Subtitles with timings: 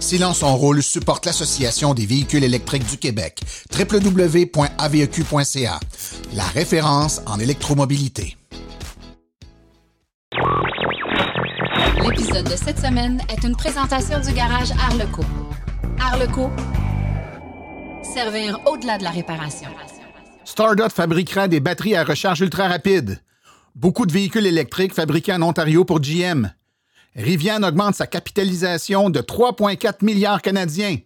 [0.00, 3.42] Silence en rôle supporte l'Association des véhicules électriques du Québec,
[3.78, 5.80] www.aveq.ca,
[6.34, 8.38] la référence en électromobilité.
[12.02, 15.22] L'épisode de cette semaine est une présentation du garage Arleco.
[16.00, 16.50] Arleco,
[18.02, 19.68] servir au-delà de la réparation.
[20.44, 23.20] Stardot fabriquera des batteries à recharge ultra rapide.
[23.74, 26.50] Beaucoup de véhicules électriques fabriqués en Ontario pour GM.
[27.16, 30.98] Rivian augmente sa capitalisation de 3,4 milliards canadiens.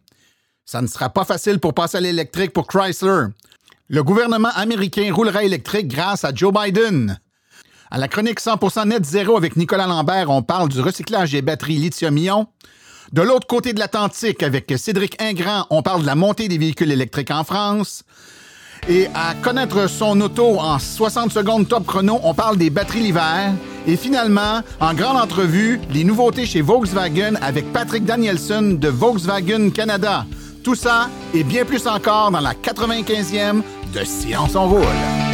[0.64, 3.26] Ça ne sera pas facile pour passer à l'électrique pour Chrysler.
[3.88, 7.18] Le gouvernement américain roulera électrique grâce à Joe Biden.
[7.90, 11.76] À la chronique 100% net zéro avec Nicolas Lambert, on parle du recyclage des batteries
[11.76, 12.48] lithium-ion.
[13.12, 16.90] De l'autre côté de l'Atlantique, avec Cédric Ingrand, on parle de la montée des véhicules
[16.90, 18.02] électriques en France.
[18.88, 23.52] Et à connaître son auto en 60 secondes top chrono, on parle des batteries l'hiver.
[23.86, 30.26] Et finalement, en grande entrevue, les nouveautés chez Volkswagen avec Patrick Danielson de Volkswagen Canada.
[30.62, 33.62] Tout ça et bien plus encore dans la 95e
[33.94, 35.33] de Science en roule.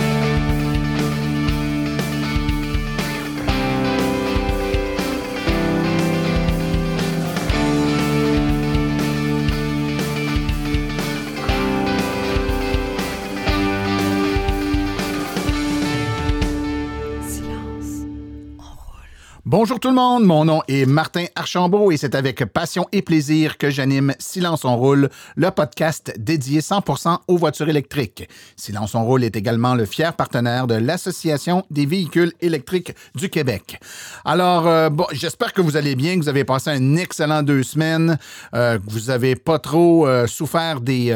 [19.53, 23.59] Bonjour tout le monde, mon nom est Martin Archambault et c'est avec passion et plaisir
[23.59, 28.29] que j'anime Silence on roule, le podcast dédié 100% aux voitures électriques.
[28.55, 33.81] Silence on roule est également le fier partenaire de l'Association des véhicules électriques du Québec.
[34.25, 38.19] Alors, euh, j'espère que vous allez bien, que vous avez passé un excellent deux semaines,
[38.55, 41.11] euh, que vous avez pas trop euh, souffert du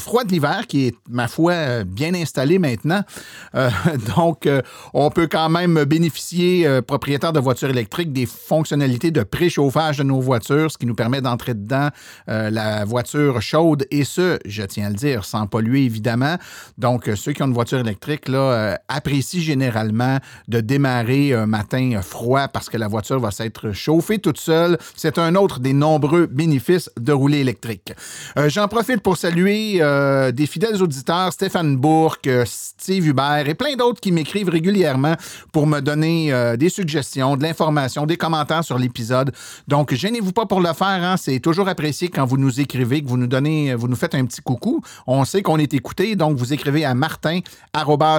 [0.00, 3.02] froid de l'hiver qui est, ma foi, bien installé maintenant.
[4.16, 4.48] Donc,
[4.92, 10.20] on peut quand même bénéficier, propriétaire de voitures électriques des fonctionnalités de préchauffage de nos
[10.20, 11.88] voitures, ce qui nous permet d'entrer dedans
[12.28, 16.36] euh, la voiture chaude et ce, je tiens à le dire, sans polluer évidemment.
[16.76, 21.46] Donc, euh, ceux qui ont une voiture électrique là, euh, apprécient généralement de démarrer un
[21.46, 24.78] matin froid parce que la voiture va s'être chauffée toute seule.
[24.96, 27.92] C'est un autre des nombreux bénéfices de rouler électrique.
[28.48, 29.80] J'en profite pour saluer
[30.32, 35.14] des fidèles auditeurs, Stéphane Bourque, Steve Hubert et plein d'autres qui m'écrivent régulièrement
[35.52, 37.57] pour me donner des suggestions, de l'information,
[38.06, 39.32] des commentaires sur l'épisode.
[39.66, 40.86] Donc, gênez-vous pas pour le faire.
[40.86, 41.16] Hein.
[41.16, 44.24] C'est toujours apprécié quand vous nous écrivez, que vous nous donnez, vous nous faites un
[44.24, 44.80] petit coucou.
[45.06, 47.40] On sait qu'on est écouté, donc vous écrivez à martin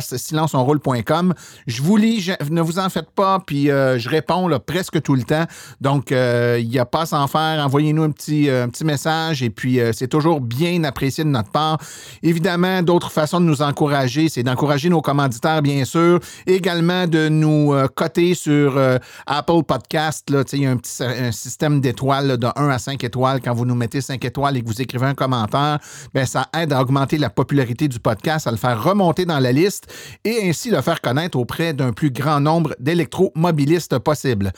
[0.02, 1.34] silenceonroule.com.
[1.68, 5.24] Je vous lis, ne vous en faites pas, puis euh, je réponds presque tout le
[5.24, 5.46] temps.
[5.82, 7.64] Donc, euh, il n'y a pas à s'en faire.
[7.66, 11.30] Envoyez-nous un petit, euh, un petit message et puis euh, c'est toujours bien apprécié de
[11.30, 11.78] notre part.
[12.24, 16.20] Évidemment, d'autres façons de nous encourager, c'est d'encourager nos commanditaires, bien sûr.
[16.48, 18.98] Également de nous euh, coter sur euh,
[19.30, 20.30] Apple Podcast.
[20.30, 21.02] Là, il y a un petit
[21.32, 23.40] système d'étoiles de 1 à 5 étoiles.
[23.42, 25.80] Quand vous nous mettez 5 étoiles et que vous écrivez un commentaire,
[26.14, 29.52] ben, ça aide à augmenter la popularité du podcast, à le faire remonter dans la
[29.52, 29.94] liste
[30.26, 34.52] et ainsi le faire connaître auprès d'un plus grand nombre d'électromobilistes possible.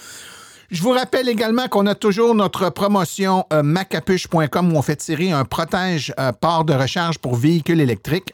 [0.72, 5.32] Je vous rappelle également qu'on a toujours notre promotion euh, macapuche.com où on fait tirer
[5.32, 8.34] un protège euh, port de recharge pour véhicules électriques.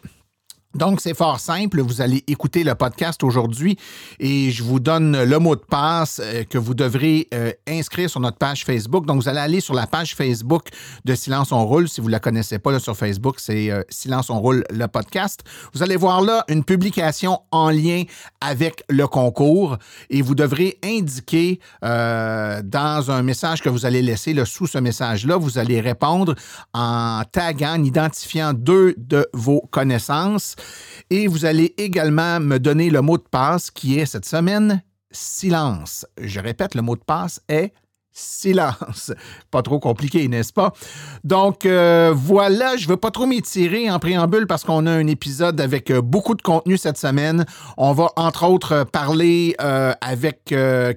[0.78, 1.82] Donc, c'est fort simple.
[1.82, 3.80] Vous allez écouter le podcast aujourd'hui
[4.20, 8.20] et je vous donne le mot de passe euh, que vous devrez euh, inscrire sur
[8.20, 9.08] notre page Facebook.
[9.08, 10.68] Donc, vous allez aller sur la page Facebook
[11.04, 11.90] de Silence on roule.
[11.90, 15.44] Si vous ne la connaissez pas sur Facebook, c'est euh, Silence on roule, le podcast.
[15.74, 18.04] Vous allez voir là une publication en lien
[18.40, 19.78] avec le concours
[20.12, 25.38] et vous devrez indiquer dans un message que vous allez laisser là, sous ce message-là,
[25.38, 26.36] vous allez répondre
[26.74, 30.56] en taguant, en identifiant deux de vos connaissances
[31.10, 36.06] et vous allez également me donner le mot de passe qui est cette semaine silence.
[36.20, 37.74] Je répète, le mot de passe est
[38.18, 39.14] silence.
[39.52, 40.74] Pas trop compliqué, n'est-ce pas?
[41.24, 45.08] Donc euh, voilà, je ne veux pas trop m'étirer en préambule parce qu'on a un
[45.08, 47.46] épisode avec euh, beaucoup de contenu cette semaine.
[47.78, 49.56] On va entre autres euh, parler
[50.02, 50.46] avec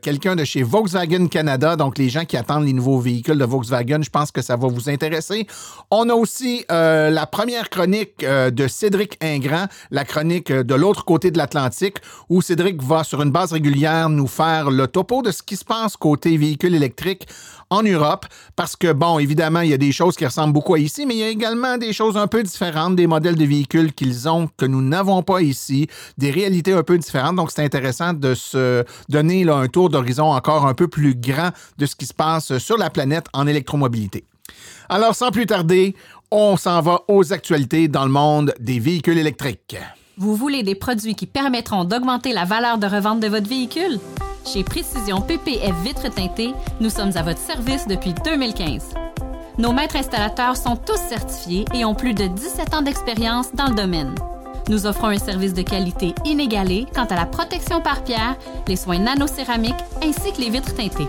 [0.02, 4.00] quelqu'un de chez Volkswagen Canada, donc les gens qui attendent les nouveaux véhicules de Volkswagen,
[4.02, 5.46] je pense que ça va vous intéresser.
[5.90, 11.38] On a aussi la première chronique de Cédric Ingrand, la chronique de l'autre côté de
[11.38, 15.56] l'Atlantique, où Cédric va sur une base régulière nous faire le topo de ce qui
[15.56, 17.09] se passe côté véhicules électriques
[17.70, 18.26] en Europe,
[18.56, 21.14] parce que, bon, évidemment, il y a des choses qui ressemblent beaucoup à ici, mais
[21.14, 24.48] il y a également des choses un peu différentes, des modèles de véhicules qu'ils ont
[24.56, 25.86] que nous n'avons pas ici,
[26.18, 27.36] des réalités un peu différentes.
[27.36, 31.86] Donc, c'est intéressant de se donner un tour d'horizon encore un peu plus grand de
[31.86, 34.24] ce qui se passe sur la planète en électromobilité.
[34.88, 35.94] Alors, sans plus tarder,
[36.32, 39.76] on s'en va aux actualités dans le monde des véhicules électriques.
[40.20, 43.98] Vous voulez des produits qui permettront d'augmenter la valeur de revente de votre véhicule?
[44.44, 48.90] Chez Précision PPF Vitre teintée, nous sommes à votre service depuis 2015.
[49.56, 53.74] Nos maîtres installateurs sont tous certifiés et ont plus de 17 ans d'expérience dans le
[53.74, 54.14] domaine.
[54.68, 58.36] Nous offrons un service de qualité inégalé quant à la protection par pierre,
[58.68, 59.72] les soins nanocéramiques
[60.04, 61.08] ainsi que les vitres teintées.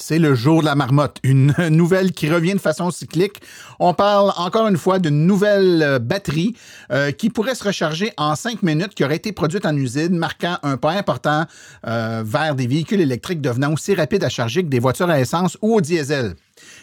[0.00, 3.42] C'est le jour de la marmotte, une nouvelle qui revient de façon cyclique.
[3.80, 6.54] On parle encore une fois d'une nouvelle euh, batterie
[6.92, 10.58] euh, qui pourrait se recharger en cinq minutes, qui aurait été produite en usine, marquant
[10.62, 11.46] un pas important
[11.86, 15.58] euh, vers des véhicules électriques devenant aussi rapides à charger que des voitures à essence
[15.62, 16.36] ou au diesel.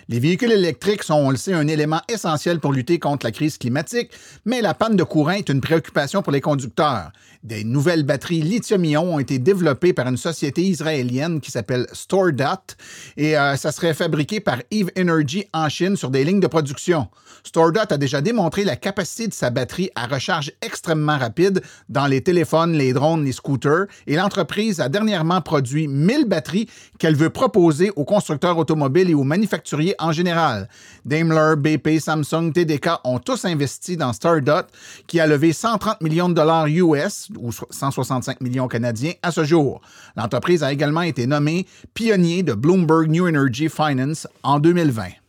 [0.08, 3.58] Les véhicules électriques sont, on le sait, un élément essentiel pour lutter contre la crise
[3.58, 4.12] climatique,
[4.46, 7.12] mais la panne de courant est une préoccupation pour les conducteurs.
[7.44, 12.76] Des nouvelles batteries lithium-ion ont été développées par une société israélienne qui s'appelle StoreDot
[13.18, 17.08] et euh, ça serait fabriqué par Eve Energy en Chine sur des lignes de production.
[17.44, 22.22] StoreDot a déjà démontré la capacité de sa batterie à recharge extrêmement rapide dans les
[22.22, 26.70] téléphones, les drones, les scooters et l'entreprise a dernièrement produit 1000 batteries
[27.00, 30.70] qu'elle veut proposer aux constructeurs automobiles et aux manufacturiers en général.
[31.06, 34.68] Daimler, BP, Samsung, TDK ont tous investi dans Stardot,
[35.08, 39.82] qui a levé 130 millions de dollars US, ou 165 millions canadiens, à ce jour.
[40.16, 45.25] L'entreprise a également été nommée pionnier de Bloomberg New Energy Finance en 2020.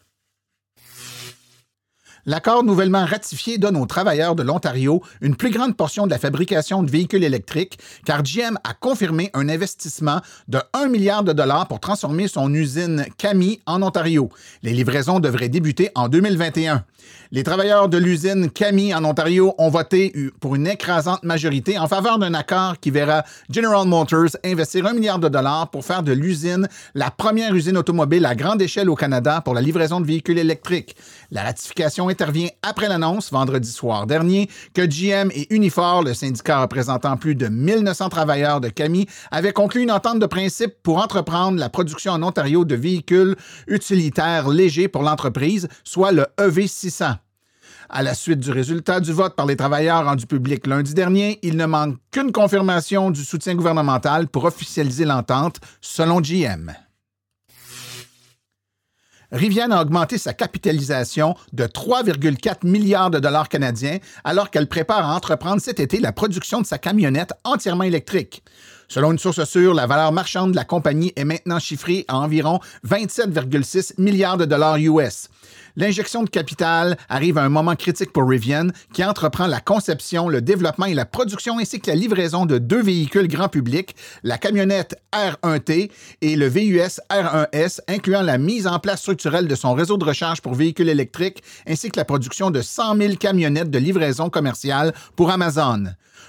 [2.28, 6.82] L'accord nouvellement ratifié donne aux travailleurs de l'Ontario une plus grande portion de la fabrication
[6.82, 11.78] de véhicules électriques, car GM a confirmé un investissement de 1 milliard de dollars pour
[11.78, 14.28] transformer son usine Cami en Ontario.
[14.64, 16.84] Les livraisons devraient débuter en 2021.
[17.32, 22.20] Les travailleurs de l'usine Cami en Ontario ont voté pour une écrasante majorité en faveur
[22.20, 26.68] d'un accord qui verra General Motors investir un milliard de dollars pour faire de l'usine
[26.94, 30.94] la première usine automobile à grande échelle au Canada pour la livraison de véhicules électriques.
[31.32, 37.16] La ratification intervient après l'annonce vendredi soir dernier que GM et Unifor, le syndicat représentant
[37.16, 41.70] plus de 1900 travailleurs de Cami, avaient conclu une entente de principe pour entreprendre la
[41.70, 43.34] production en Ontario de véhicules
[43.66, 47.16] utilitaires légers pour l'entreprise, soit le EV600.
[47.88, 51.56] À la suite du résultat du vote par les travailleurs rendu public lundi dernier, il
[51.56, 56.72] ne manque qu'une confirmation du soutien gouvernemental pour officialiser l'entente, selon GM.
[59.32, 65.14] Rivian a augmenté sa capitalisation de 3,4 milliards de dollars canadiens alors qu'elle prépare à
[65.14, 68.42] entreprendre cet été la production de sa camionnette entièrement électrique.
[68.88, 72.60] Selon une source sûre, la valeur marchande de la compagnie est maintenant chiffrée à environ
[72.86, 75.28] 27,6 milliards de dollars US.
[75.78, 80.40] L'injection de capital arrive à un moment critique pour Rivian, qui entreprend la conception, le
[80.40, 84.98] développement et la production ainsi que la livraison de deux véhicules grand public, la camionnette
[85.12, 85.90] R1T
[86.22, 90.40] et le VUS R1S, incluant la mise en place structurelle de son réseau de recharge
[90.40, 95.30] pour véhicules électriques, ainsi que la production de 100 000 camionnettes de livraison commerciale pour
[95.30, 95.84] Amazon.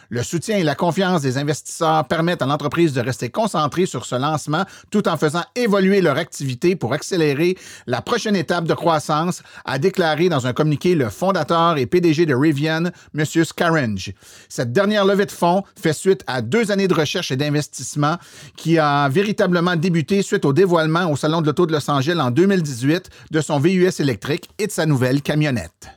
[0.09, 4.15] Le soutien et la confiance des investisseurs permettent à l'entreprise de rester concentrée sur ce
[4.15, 9.79] lancement tout en faisant évoluer leur activité pour accélérer la prochaine étape de croissance, a
[9.79, 13.25] déclaré dans un communiqué le fondateur et PDG de Rivian, M.
[13.25, 14.13] Scarange.
[14.47, 18.15] Cette dernière levée de fonds fait suite à deux années de recherche et d'investissement
[18.55, 22.31] qui a véritablement débuté suite au dévoilement au Salon de l'Auto de Los Angeles en
[22.31, 25.96] 2018 de son VUS électrique et de sa nouvelle camionnette.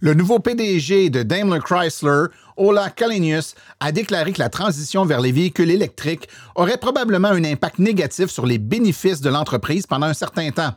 [0.00, 2.26] Le nouveau PDG de Daimler Chrysler,
[2.58, 7.78] Ola Kalinius, a déclaré que la transition vers les véhicules électriques aurait probablement un impact
[7.78, 10.74] négatif sur les bénéfices de l'entreprise pendant un certain temps.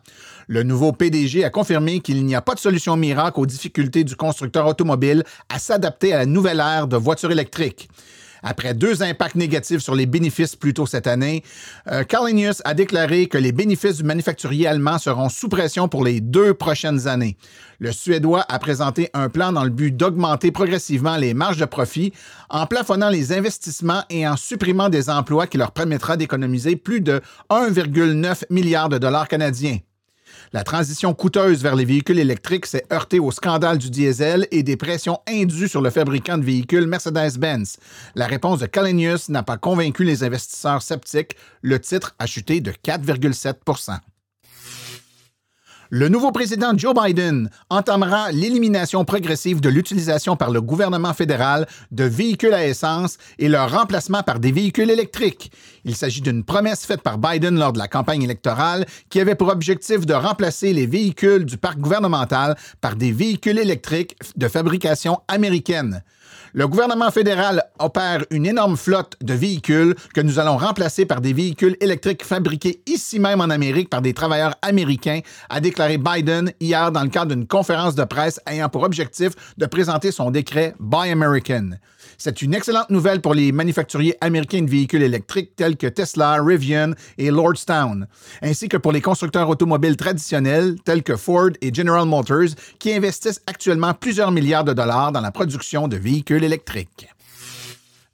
[0.47, 4.15] Le nouveau PDG a confirmé qu'il n'y a pas de solution miracle aux difficultés du
[4.15, 7.89] constructeur automobile à s'adapter à la nouvelle ère de voitures électriques.
[8.43, 11.43] Après deux impacts négatifs sur les bénéfices plus tôt cette année,
[11.91, 12.03] euh,
[12.65, 17.07] a déclaré que les bénéfices du manufacturier allemand seront sous pression pour les deux prochaines
[17.07, 17.37] années.
[17.79, 22.13] Le Suédois a présenté un plan dans le but d'augmenter progressivement les marges de profit
[22.49, 27.21] en plafonnant les investissements et en supprimant des emplois qui leur permettra d'économiser plus de
[27.49, 29.77] 1,9 milliard de dollars canadiens.
[30.51, 34.77] La transition coûteuse vers les véhicules électriques s'est heurtée au scandale du diesel et des
[34.77, 37.77] pressions indues sur le fabricant de véhicules Mercedes-Benz.
[38.15, 41.35] La réponse de Kalenius n'a pas convaincu les investisseurs sceptiques.
[41.61, 43.57] Le titre a chuté de 4,7
[45.91, 52.03] le nouveau président Joe Biden entamera l'élimination progressive de l'utilisation par le gouvernement fédéral de
[52.03, 55.51] véhicules à essence et leur remplacement par des véhicules électriques.
[55.85, 59.49] Il s'agit d'une promesse faite par Biden lors de la campagne électorale qui avait pour
[59.49, 66.03] objectif de remplacer les véhicules du parc gouvernemental par des véhicules électriques de fabrication américaine.
[66.53, 71.31] Le gouvernement fédéral opère une énorme flotte de véhicules que nous allons remplacer par des
[71.31, 76.91] véhicules électriques fabriqués ici même en Amérique par des travailleurs américains, a déclaré Biden hier
[76.91, 81.11] dans le cadre d'une conférence de presse ayant pour objectif de présenter son décret Buy
[81.11, 81.71] American.
[82.21, 86.91] C'est une excellente nouvelle pour les manufacturiers américains de véhicules électriques tels que Tesla, Rivian
[87.17, 88.07] et Lordstown,
[88.41, 93.41] ainsi que pour les constructeurs automobiles traditionnels tels que Ford et General Motors qui investissent
[93.47, 97.07] actuellement plusieurs milliards de dollars dans la production de véhicules électriques.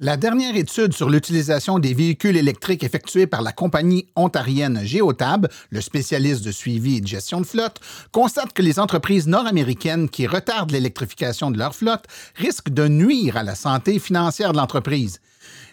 [0.02, 5.80] La dernière étude sur l'utilisation des véhicules électriques effectuée par la compagnie ontarienne Geotab, le
[5.80, 7.80] spécialiste de suivi et de gestion de flotte,
[8.12, 12.04] constate que les entreprises nord-américaines qui retardent l'électrification de leur flotte
[12.36, 15.22] risquent de nuire à la santé financière de l'entreprise.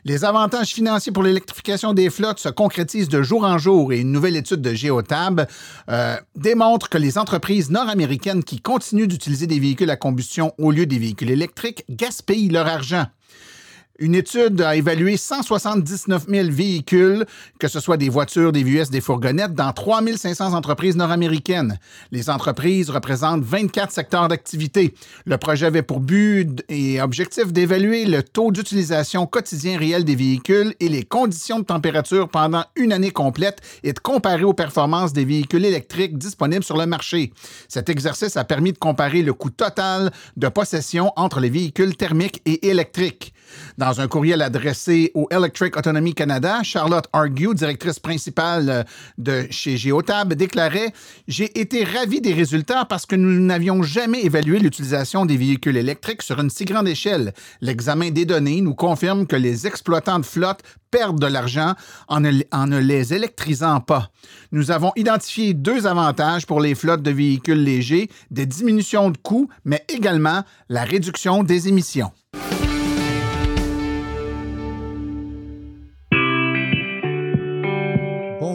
[0.04, 4.12] Les avantages financiers pour l'électrification des flottes se concrétisent de jour en jour et une
[4.12, 5.48] nouvelle étude de Geotab
[5.88, 10.86] euh, démontre que les entreprises nord-américaines qui continuent d'utiliser des véhicules à combustion au lieu
[10.86, 13.06] des véhicules électriques gaspillent leur argent.
[14.02, 17.24] Une étude a évalué 179 000 véhicules,
[17.60, 21.78] que ce soit des voitures, des VUS, des fourgonnettes, dans 3 500 entreprises nord-américaines.
[22.10, 24.92] Les entreprises représentent 24 secteurs d'activité.
[25.24, 30.74] Le projet avait pour but et objectif d'évaluer le taux d'utilisation quotidien réel des véhicules
[30.80, 35.24] et les conditions de température pendant une année complète et de comparer aux performances des
[35.24, 37.32] véhicules électriques disponibles sur le marché.
[37.68, 42.42] Cet exercice a permis de comparer le coût total de possession entre les véhicules thermiques
[42.46, 43.32] et électriques.
[44.00, 48.82] Un courriel adressé au Electric Autonomy Canada, Charlotte Argue, directrice principale euh,
[49.18, 50.92] de chez Geotab, déclarait
[51.28, 56.22] J'ai été ravi des résultats parce que nous n'avions jamais évalué l'utilisation des véhicules électriques
[56.22, 57.32] sur une si grande échelle.
[57.60, 61.74] L'examen des données nous confirme que les exploitants de flotte perdent de l'argent
[62.08, 64.10] en ne, les électrisant pas.
[64.52, 69.48] Nous avons identifié deux avantages pour les flottes de véhicules légers, des diminutions de coûts,
[69.64, 72.12] mais également la réduction des émissions.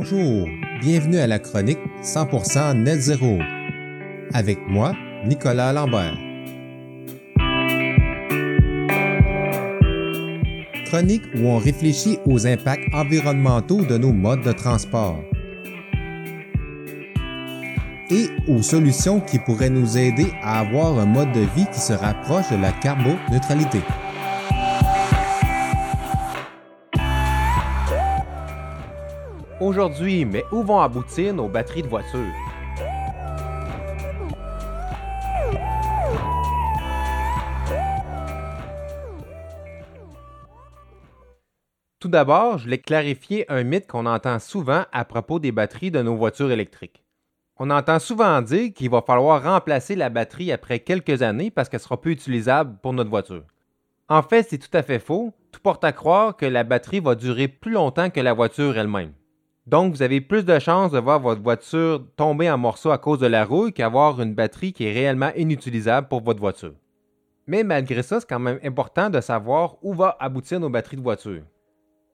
[0.10, 0.48] Bonjour,
[0.80, 3.40] bienvenue à la chronique 100% Net Zéro.
[4.34, 4.94] Avec moi,
[5.26, 6.18] Nicolas Lambert.
[10.86, 15.22] Chronique où on réfléchit aux impacts environnementaux de nos modes de transport
[18.10, 21.94] et aux solutions qui pourraient nous aider à avoir un mode de vie qui se
[21.94, 23.82] rapproche de la carboneutralité.
[29.60, 32.22] Aujourd'hui, mais où vont aboutir nos batteries de voitures?
[42.00, 46.04] Tout d'abord, je voulais clarifier un mythe qu'on entend souvent à propos des batteries de
[46.04, 47.04] nos voitures électriques.
[47.58, 51.80] On entend souvent dire qu'il va falloir remplacer la batterie après quelques années parce qu'elle
[51.80, 53.44] sera plus utilisable pour notre voiture.
[54.08, 55.34] En fait, c'est tout à fait faux.
[55.52, 59.14] Tout porte à croire que la batterie va durer plus longtemps que la voiture elle-même.
[59.68, 63.20] Donc, vous avez plus de chances de voir votre voiture tomber en morceaux à cause
[63.20, 66.74] de la rouille qu'avoir une batterie qui est réellement inutilisable pour votre voiture.
[67.48, 71.02] Mais malgré ça, c'est quand même important de savoir où va aboutir nos batteries de
[71.02, 71.44] voiture.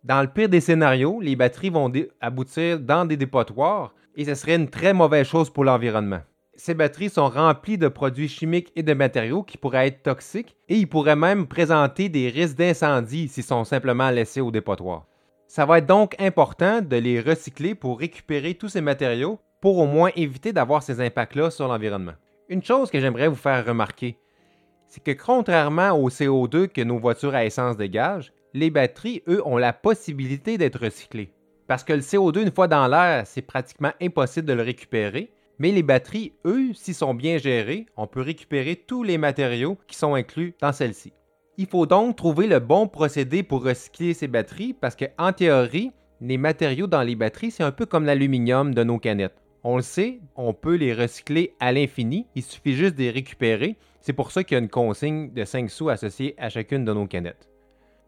[0.04, 1.92] Dans le pire des scénarios, les batteries vont
[2.22, 6.22] aboutir dans des dépotoirs et ce serait une très mauvaise chose pour l'environnement.
[6.56, 10.78] Ces batteries sont remplies de produits chimiques et de matériaux qui pourraient être toxiques et
[10.78, 15.06] ils pourraient même présenter des risques d'incendie s'ils sont simplement laissés au dépotoir.
[15.56, 19.86] Ça va être donc important de les recycler pour récupérer tous ces matériaux pour au
[19.86, 22.16] moins éviter d'avoir ces impacts-là sur l'environnement.
[22.50, 24.18] Une chose que j'aimerais vous faire remarquer,
[24.88, 29.58] c'est que contrairement au CO2 que nos voitures à essence dégagent, les batteries, eux, ont
[29.58, 31.32] la possibilité d'être recyclées.
[31.68, 35.72] Parce que le CO2, une fois dans l'air, c'est pratiquement impossible de le récupérer, mais
[35.72, 40.16] les batteries, eux, s'ils sont bien gérées, on peut récupérer tous les matériaux qui sont
[40.16, 41.14] inclus dans celles-ci.
[41.56, 46.40] Il faut donc trouver le bon procédé pour recycler ces batteries parce qu'en théorie, les
[46.40, 49.40] matériaux dans les batteries, c'est un peu comme l'aluminium de nos canettes.
[49.64, 53.78] On le sait, on peut les recycler à l'infini, il suffit juste de les récupérer.
[54.02, 56.94] C'est pour ça qu'il y a une consigne de 5 sous associée à chacune de
[56.94, 57.48] nos canettes.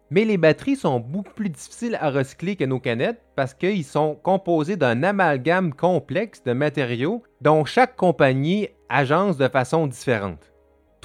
[0.10, 4.16] Mais les batteries sont beaucoup plus difficiles à recycler que nos canettes parce qu'ils sont
[4.16, 10.55] composés d'un amalgame complexe de matériaux dont chaque compagnie agence de façon différente.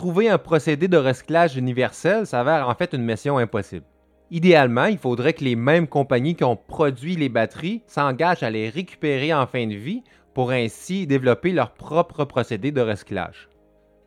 [0.00, 3.84] Trouver un procédé de recyclage universel s'avère en fait une mission impossible.
[4.30, 8.70] Idéalement, il faudrait que les mêmes compagnies qui ont produit les batteries s'engagent à les
[8.70, 10.02] récupérer en fin de vie
[10.32, 13.50] pour ainsi développer leur propre procédé de recyclage.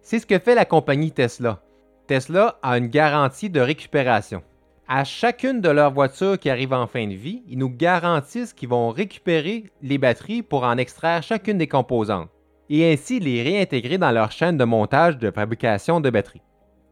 [0.01, 1.61] C'est ce que fait la compagnie Tesla.
[2.07, 4.41] Tesla a une garantie de récupération.
[4.87, 8.69] À chacune de leurs voitures qui arrivent en fin de vie, ils nous garantissent qu'ils
[8.69, 12.31] vont récupérer les batteries pour en extraire chacune des composantes
[12.73, 16.41] et ainsi les réintégrer dans leur chaîne de montage de fabrication de batteries.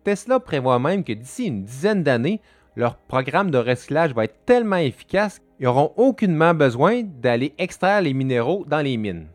[0.04, 2.40] Tesla prévoit même que d'ici une dizaine d'années,
[2.76, 8.14] leur programme de recyclage va être tellement efficace ils n'auront aucunement besoin d'aller extraire les
[8.14, 9.28] minéraux dans les mines.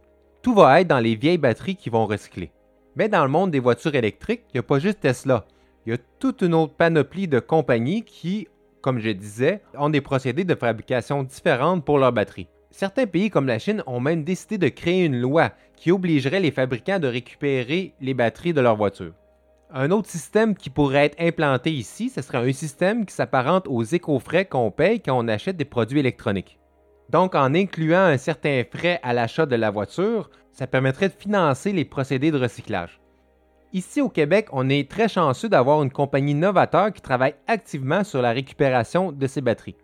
[0.42, 2.50] Tout va être dans les vieilles batteries qui vont recycler.
[2.96, 5.44] Mais dans le monde des voitures électriques, il n'y a pas juste Tesla.
[5.84, 8.48] Il y a toute une autre panoplie de compagnies qui,
[8.80, 12.48] comme je disais, ont des procédés de fabrication différents pour leurs batteries.
[12.76, 16.50] Certains pays comme la Chine ont même décidé de créer une loi qui obligerait les
[16.50, 19.14] fabricants de récupérer les batteries de leurs voitures.
[19.72, 23.82] Un autre système qui pourrait être implanté ici, ce serait un système qui s'apparente aux
[23.82, 26.58] éco-frais qu'on paye quand on achète des produits électroniques.
[27.08, 31.72] Donc, en incluant un certain frais à l'achat de la voiture, ça permettrait de financer
[31.72, 33.00] les procédés de recyclage.
[33.72, 38.20] Ici au Québec, on est très chanceux d'avoir une compagnie novateur qui travaille activement sur
[38.20, 39.76] la récupération de ces batteries.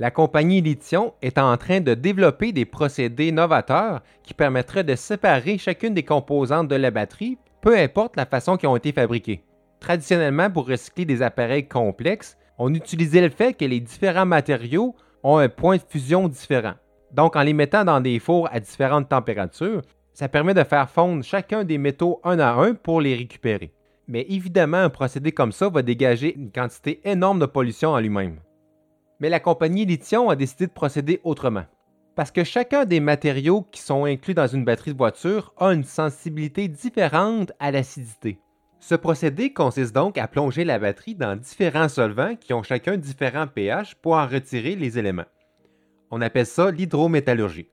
[0.00, 5.58] La compagnie Lithium est en train de développer des procédés novateurs qui permettraient de séparer
[5.58, 9.44] chacune des composantes de la batterie peu importe la façon qu'ils ont été fabriqués.
[9.78, 15.36] Traditionnellement, pour recycler des appareils complexes, on utilisait le fait que les différents matériaux ont
[15.36, 16.76] un point de fusion différent.
[17.12, 19.82] Donc, en les mettant dans des fours à différentes températures,
[20.14, 23.74] ça permet de faire fondre chacun des métaux un à un pour les récupérer.
[24.08, 28.38] Mais évidemment, un procédé comme ça va dégager une quantité énorme de pollution en lui-même.
[29.20, 31.64] Mais la compagnie Lithium a décidé de procéder autrement
[32.20, 35.84] parce que chacun des matériaux qui sont inclus dans une batterie de voiture a une
[35.84, 38.38] sensibilité différente à l'acidité.
[38.78, 43.46] Ce procédé consiste donc à plonger la batterie dans différents solvants qui ont chacun différents
[43.46, 45.24] pH pour en retirer les éléments.
[46.10, 47.68] On appelle ça l'hydrométallurgie.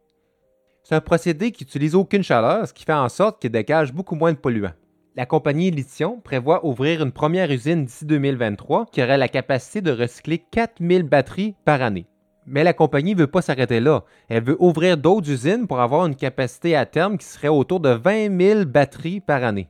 [0.83, 4.15] C'est un procédé qui n'utilise aucune chaleur, ce qui fait en sorte qu'il dégage beaucoup
[4.15, 4.71] moins de polluants.
[5.17, 9.91] La compagnie Lithium prévoit ouvrir une première usine d'ici 2023 qui aurait la capacité de
[9.91, 12.05] recycler 4000 batteries par année.
[12.45, 14.03] Mais la compagnie ne veut pas s'arrêter là.
[14.29, 17.89] Elle veut ouvrir d'autres usines pour avoir une capacité à terme qui serait autour de
[17.89, 19.69] 20 000 batteries par année.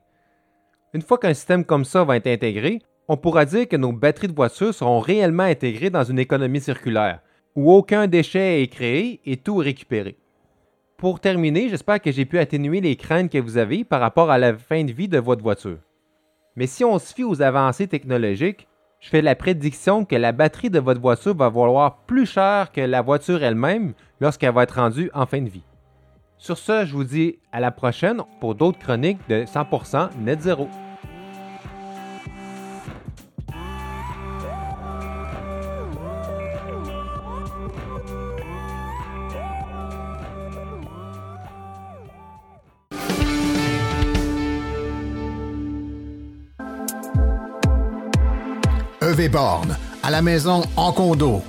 [0.93, 4.27] Une fois qu'un système comme ça va être intégré, on pourra dire que nos batteries
[4.27, 7.21] de voitures seront réellement intégrées dans une économie circulaire,
[7.55, 10.17] où aucun déchet est créé et tout est récupéré.
[10.97, 14.39] Pour terminer, j'espère que j'ai pu atténuer les craintes que vous avez par rapport à
[14.39, 15.77] la fin de vie de votre voiture.
[16.55, 18.67] Mais si on se fie aux avancées technologiques,
[18.99, 22.81] je fais la prédiction que la batterie de votre voiture va valoir plus cher que
[22.81, 25.65] la voiture elle-même lorsqu'elle va être rendue en fin de vie.
[26.39, 30.67] Sur ce, je vous dis à la prochaine pour d'autres chroniques de 100% Net Zero.
[49.17, 51.41] EV Born, à la maison, en condo.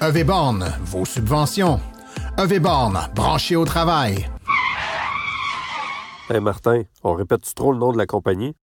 [0.00, 1.78] EV Born, vos subventions.
[2.38, 4.26] EV Born, branché au travail.
[6.30, 8.54] Hey Martin, on répète-tu trop le nom de la compagnie?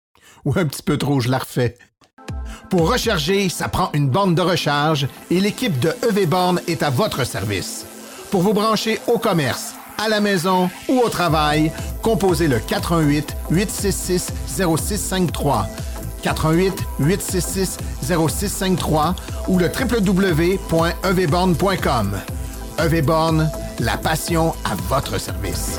[0.43, 1.77] Ou un petit peu trop, je la refais.
[2.71, 6.89] Pour recharger, ça prend une borne de recharge et l'équipe de EV Born est à
[6.89, 7.85] votre service.
[8.31, 14.33] Pour vous brancher au commerce, à la maison ou au travail, composez le 418 866
[14.47, 15.67] 0653
[16.27, 19.15] 88 866 0653
[19.47, 22.17] ou le www.evborn.com.
[22.79, 25.77] EVborn, la passion à votre service.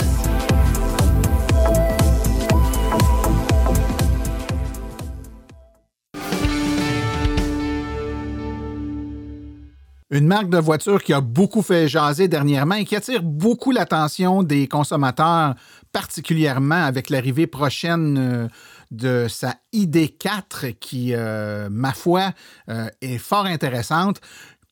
[10.11, 14.43] Une marque de voiture qui a beaucoup fait jaser dernièrement et qui attire beaucoup l'attention
[14.43, 15.55] des consommateurs,
[15.93, 18.49] particulièrement avec l'arrivée prochaine euh,
[18.91, 22.33] de sa ID4 qui, euh, ma foi,
[22.69, 24.21] euh, est fort intéressante.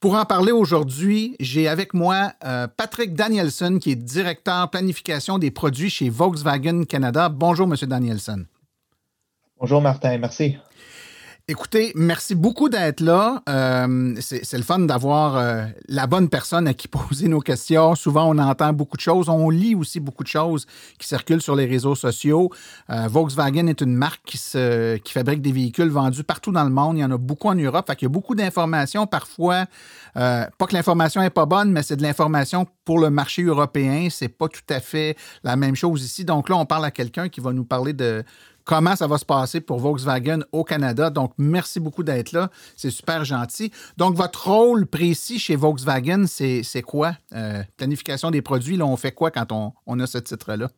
[0.00, 5.50] Pour en parler aujourd'hui, j'ai avec moi euh, Patrick Danielson, qui est directeur planification des
[5.50, 7.28] produits chez Volkswagen Canada.
[7.28, 8.44] Bonjour, Monsieur Danielson.
[9.58, 10.18] Bonjour, Martin.
[10.18, 10.58] Merci.
[11.48, 13.40] Écoutez, merci beaucoup d'être là.
[13.48, 17.94] Euh, c'est le fun d'avoir euh, la bonne personne à qui poser nos questions.
[17.94, 19.28] Souvent, on entend beaucoup de choses.
[19.28, 20.66] On lit aussi beaucoup de choses
[20.98, 22.50] qui circulent sur les réseaux sociaux.
[22.90, 26.70] Euh, Volkswagen est une marque qui, se, qui fabrique des véhicules vendus partout dans le
[26.70, 26.96] monde.
[26.96, 27.86] Il y en a beaucoup en Europe.
[27.86, 29.06] Fait qu'il y a beaucoup d'informations.
[29.06, 29.66] Parfois,
[30.14, 34.08] pas que l'information n'est pas bonne, mais c'est de l'information pour le marché européen.
[34.10, 36.24] C'est pas tout à fait la même chose ici.
[36.24, 38.24] Donc là, on parle à quelqu'un qui va nous parler de
[38.66, 41.08] comment ça va se passer pour Volkswagen au Canada?
[41.08, 42.50] Donc, merci beaucoup d'être là.
[42.76, 43.70] C'est super gentil.
[43.96, 47.12] Donc, votre rôle précis chez Volkswagen, c'est quoi?
[47.34, 50.68] Euh, planification des produits, là, on fait quoi quand on, a ce titre-là?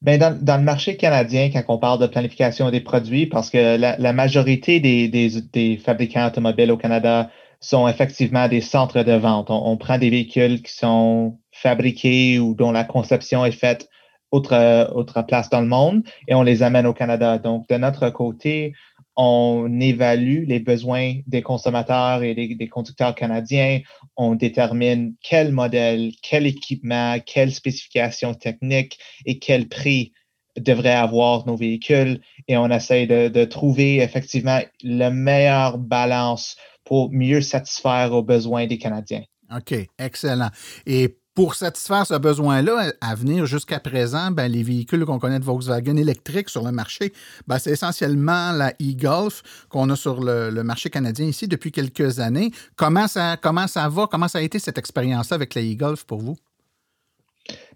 [0.00, 4.12] Bien, dans, le marché canadien, quand on parle de planification des produits, parce que la,
[4.12, 7.30] majorité des, fabricants automobiles au Canada
[7.60, 9.46] sont effectivement des centres de vente.
[9.50, 13.88] on prend des véhicules qui sont fabriqués ou dont la conception est faite
[14.36, 17.38] autre, autre place dans le monde et on les amène au Canada.
[17.38, 18.74] Donc, de notre côté,
[19.16, 23.80] on évalue les besoins des consommateurs et des, conducteurs canadiens.
[24.16, 30.12] On détermine quel modèle, quel équipement, quelles spécifications techniques et quel prix
[30.58, 32.20] devraient avoir nos véhicules.
[32.48, 38.66] Et on essaie de, de trouver effectivement la meilleure balance pour mieux satisfaire aux besoins
[38.66, 39.24] des Canadiens.
[39.54, 40.50] OK, excellent.
[40.86, 45.44] Et pour satisfaire ce besoin-là, à venir jusqu'à présent, ben, les véhicules qu'on connaît de
[45.44, 47.12] Volkswagen électriques sur le marché,
[47.46, 52.52] ben, c'est essentiellement la e-Golf qu'on a sur le, marché canadien ici depuis quelques années.
[52.74, 54.08] Comment ça, comment ça va?
[54.10, 56.38] Comment ça a été cette expérience avec la e-Golf pour vous?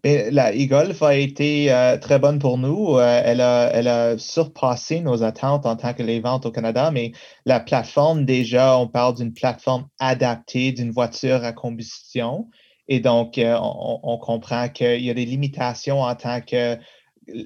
[0.03, 2.97] Ben, la e-Golf a été euh, très bonne pour nous.
[2.97, 6.91] Euh, elle, a, elle, a, surpassé nos attentes en tant que les ventes au Canada,
[6.91, 7.13] mais
[7.45, 12.49] la plateforme, déjà, on parle d'une plateforme adaptée d'une voiture à combustion.
[12.91, 16.77] Et donc, euh, on, comprend qu'il y a des limitations en tant que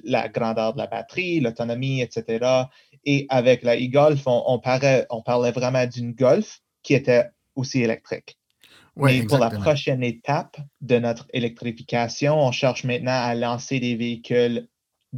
[0.03, 2.63] la grandeur de la batterie, l'autonomie, etc.
[3.05, 5.05] Et avec la e-Golf, on, parlait,
[5.51, 8.39] vraiment d'une Golf qui était aussi électrique.
[8.95, 14.67] Mais pour la prochaine étape de notre électrification, on cherche maintenant à lancer des véhicules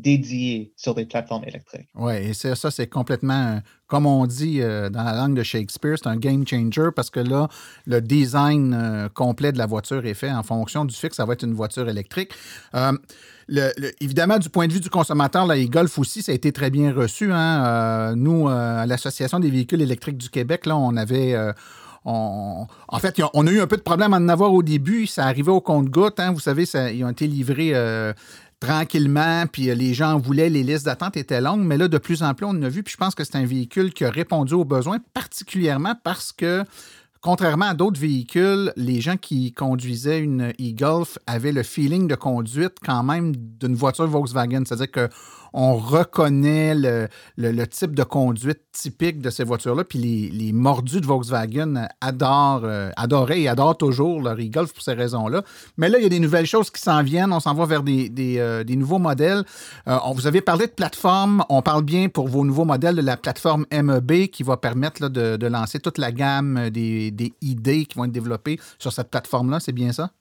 [0.02, 1.88] dédiés sur des plateformes électriques.
[1.96, 6.08] Oui, et ça, c'est complètement, comme on dit euh, dans la langue de Shakespeare, c'est
[6.08, 7.48] un game changer parce que là,
[7.86, 11.26] le design euh, complet de la voiture est fait en fonction du fait que ça
[11.26, 12.32] va être une voiture électrique.
[12.76, 12.94] Euh,
[14.02, 16.94] évidemment, du point de vue du consommateur, la e-Golf aussi, ça a été très bien
[16.94, 17.32] reçu.
[17.32, 18.16] Hein.
[18.16, 21.34] nous, à l'Association des véhicules électriques du Québec, là, on avait...
[22.04, 22.68] en
[23.00, 25.08] fait, on a eu un peu de problème à en avoir au début.
[25.08, 26.20] Ça arrivait au compte-goutte.
[26.20, 26.34] Hein.
[26.34, 27.72] Vous savez, ça, ils ont été livrés
[28.60, 32.24] tranquillement, puis euh, les gens voulaient, les listes d'attente étaient longues, mais là, de plus
[32.24, 34.10] en plus, on en a vu, puis je pense que c'est un véhicule qui a
[34.10, 36.64] répondu aux besoins, particulièrement parce que
[37.22, 42.76] Contrairement à d'autres véhicules, les gens qui conduisaient une e-Golf avaient le feeling de conduite
[42.86, 44.64] quand même d'une voiture Volkswagen.
[44.66, 45.10] C'est-à-dire que
[45.60, 49.84] on reconnaît le, type de conduite typique de ces voitures-là.
[49.84, 54.94] Puis les, mordus de Volkswagen adorent, euh, adoraient et adorent toujours leur e-Golf pour ces
[54.94, 55.42] raisons-là.
[55.78, 57.34] Mais là, il y a des nouvelles choses qui s'en viennent.
[57.34, 59.44] On s'en va vers des, euh, nouveaux modèles.
[59.88, 61.44] Euh, on vous avait parlé de plateforme.
[61.50, 65.48] On parle bien pour vos nouveaux modèles de la plateforme MEB qui va permettre de,
[65.48, 69.60] lancer toute la gamme des, des idées qui vont être développées sur cette plateforme-là.
[69.60, 70.12] C'est bien ça?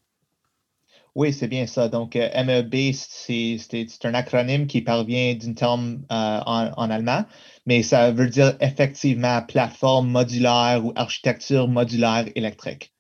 [1.16, 1.88] Oui, c'est bien ça.
[1.88, 7.24] Donc, euh, MEB, c'est un acronyme qui parvient d'une terme euh, en, allemand,
[7.64, 12.92] mais ça veut dire effectivement plateforme modulaire ou architecture modulaire électrique.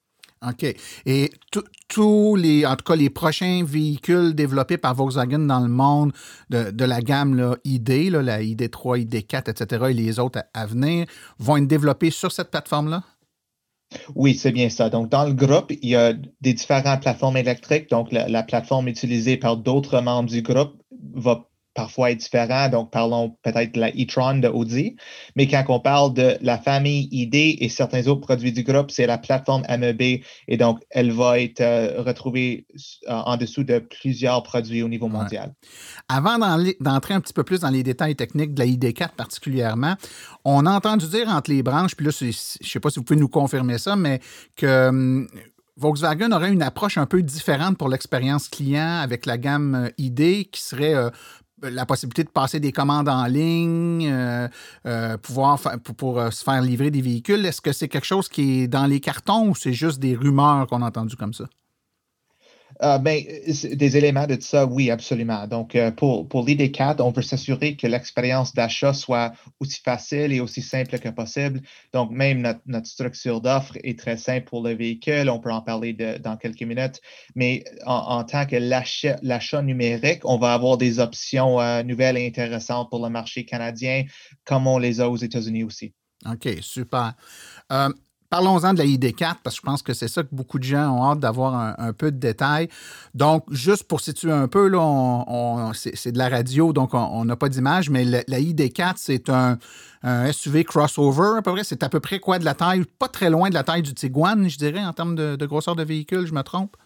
[0.48, 0.64] OK.
[1.04, 1.30] Et
[1.88, 6.12] tous les, en tout cas, les prochains véhicules développés par Volkswagen dans le monde
[6.48, 11.04] de, la gamme là, ID, la ID3, ID4, etc., et les autres à venir,
[11.38, 13.02] vont être développés sur cette plateforme-là?
[14.14, 14.90] Oui, c'est bien ça.
[14.90, 17.88] Donc, dans le groupe, il y a des différentes plateformes électriques.
[17.90, 20.82] Donc, la, plateforme utilisée par d'autres membres du groupe
[21.14, 22.68] va parfois être différent.
[22.68, 24.96] Donc, parlons peut-être de la e-tron de Audi.
[25.36, 29.06] Mais quand on parle de la famille ID et certains autres produits du groupe, c'est
[29.06, 30.22] la plateforme MEB.
[30.48, 32.66] Et donc, elle va être euh, retrouvée
[33.08, 35.54] euh, en dessous de plusieurs produits au niveau mondial.
[36.08, 36.38] Avant
[36.80, 39.94] d'entrer un petit peu plus dans les détails techniques de la ID4 particulièrement,
[40.44, 43.04] on a entendu dire entre les branches, puis là, je ne sais pas si vous
[43.04, 44.20] pouvez nous confirmer ça, mais
[44.56, 45.28] que hum,
[45.76, 50.50] Volkswagen aurait une approche un peu différente pour l'expérience client avec la gamme euh, ID
[50.50, 50.94] qui serait
[51.62, 54.48] la possibilité de passer des commandes en ligne, euh,
[54.86, 55.58] euh, pouvoir
[55.96, 57.44] pour, euh, se faire livrer des véhicules.
[57.46, 60.66] Est-ce que c'est quelque chose qui est dans les cartons ou c'est juste des rumeurs
[60.66, 61.44] qu'on a entendues comme ça?
[62.82, 63.22] Euh, ben,
[63.72, 65.46] des éléments de ça, oui, absolument.
[65.46, 70.40] Donc, euh, pour, pour l'ID4, on veut s'assurer que l'expérience d'achat soit aussi facile et
[70.40, 71.62] aussi simple que possible.
[71.92, 75.30] Donc, même notre, structure d'offre est très simple pour le véhicule.
[75.30, 77.00] On peut en parler dans quelques minutes.
[77.34, 82.90] Mais en, tant que l'achat numérique, on va avoir des options euh, nouvelles et intéressantes
[82.90, 84.04] pour le marché canadien,
[84.44, 85.92] comme on les a aux États-Unis aussi.
[86.24, 87.14] OK, super.
[88.28, 90.90] Parlons-en de la ID4, parce que je pense que c'est ça que beaucoup de gens
[90.90, 92.68] ont hâte d'avoir un, peu de détails.
[93.14, 97.48] Donc, juste pour situer un peu, là, c'est de la radio, donc on n'a pas
[97.48, 99.58] d'image, mais la, ID4, c'est un,
[100.32, 101.64] SUV crossover, à peu près.
[101.64, 102.84] C'est à peu près quoi de la taille?
[102.98, 105.84] Pas très loin de la taille du Tiguan, je dirais, en termes de, grosseur de
[105.84, 106.76] véhicule, je me trompe?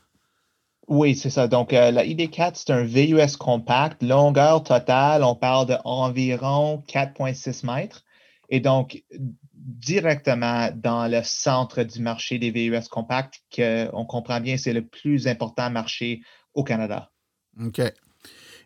[0.89, 1.47] Oui, c'est ça.
[1.47, 4.03] Donc, euh, la ID4, c'est un VUS compact.
[4.03, 8.05] Longueur totale, on parle d'environ 4,6 mètres.
[8.51, 9.03] Et donc,
[9.61, 15.29] directement dans le centre du marché des VUS compacts, qu'on comprend bien, c'est le plus
[15.29, 16.23] important marché
[16.55, 17.11] au Canada.
[17.63, 17.81] OK.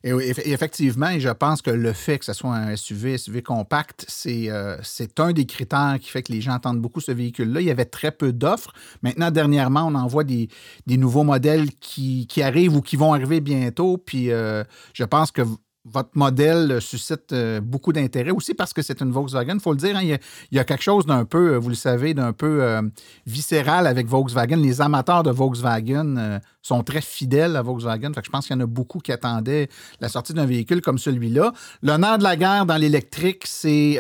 [0.07, 4.77] Et effectivement, je pense que le fait que ce soit un SUV, SUV compact, euh,
[4.83, 7.63] c'est un des critères qui fait que les gens attendent beaucoup ce véhicule-là.
[7.63, 8.75] Il y avait très peu d'offres.
[9.01, 10.51] Maintenant, dernièrement, on en voit des,
[10.87, 13.97] nouveaux modèles qui, arrivent ou qui vont arriver bientôt.
[13.97, 15.41] Puis euh, je pense que
[15.87, 19.55] votre modèle suscite euh, beaucoup d'intérêt aussi parce que c'est une Volkswagen.
[19.55, 20.18] Il faut le dire, hein, il,
[20.51, 22.81] y a, quelque chose d'un peu, euh, vous le savez, d'un peu euh,
[23.27, 24.57] viscéral avec Volkswagen.
[24.57, 28.12] Les amateurs de Volkswagen sont très fidèles à Volkswagen.
[28.23, 29.68] je pense qu'il y en a beaucoup qui attendaient
[30.01, 31.53] la sortie d'un véhicule comme celui-là.
[31.83, 33.99] L'honneur de la guerre dans l'électrique, c'est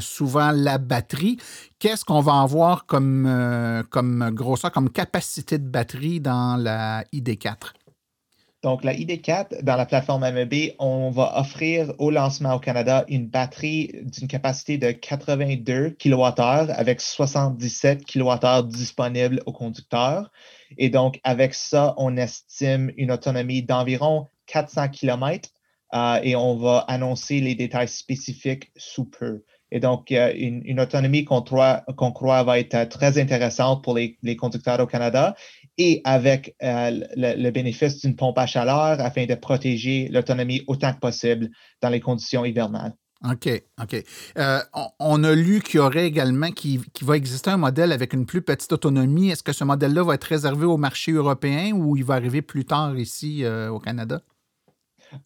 [0.00, 1.36] souvent la batterie.
[1.78, 7.72] Qu'est-ce qu'on va avoir comme, comme grosseur, comme capacité de batterie dans la ID4?
[8.62, 13.26] Donc, la ID4, dans la plateforme MEB, on va offrir au lancement au Canada une
[13.26, 20.30] batterie d'une capacité de 82 kWh avec 77 kWh disponibles au conducteur.
[20.76, 25.48] Et donc, avec ça, on estime une autonomie d'environ 400 km
[25.94, 29.42] euh, et on va annoncer les détails spécifiques sous peu.
[29.72, 34.80] Et donc, une, une autonomie qu'on croit, croit, va être très intéressante pour les conducteurs
[34.80, 35.34] au Canada
[35.80, 40.98] et avec euh, le, bénéfice d'une pompe à chaleur afin de protéger l'autonomie autant que
[40.98, 41.48] possible
[41.80, 42.92] dans les conditions hivernales.
[43.24, 43.48] OK,
[43.82, 44.04] OK.
[44.38, 44.60] Euh,
[44.98, 48.42] on, a lu qu'il y aurait également, qu'il va exister un modèle avec une plus
[48.42, 49.30] petite autonomie.
[49.30, 52.66] Est-ce que ce modèle-là va être réservé au marché européen ou il va arriver plus
[52.66, 54.20] tard ici euh, au Canada?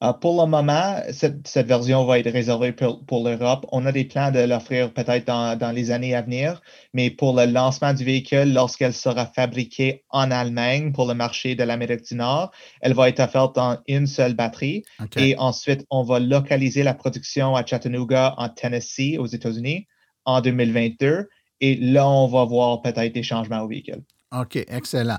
[0.03, 3.67] Euh, pour le moment, cette, version va être réservée pour, l'Europe.
[3.73, 6.61] On a des plans de l'offrir peut-être dans, les années à venir,
[6.93, 11.65] mais pour le lancement du véhicule, lorsqu'elle sera fabriquée en Allemagne pour le marché de
[11.65, 14.85] l'Amérique du Nord, elle va être offerte en une seule batterie.
[15.17, 19.87] Et ensuite, on va localiser la production à Chattanooga, en Tennessee, aux États-Unis,
[20.25, 21.29] en 2022.
[21.61, 24.03] Et là, on va voir peut-être des changements au véhicule.
[24.33, 25.19] OK, excellent.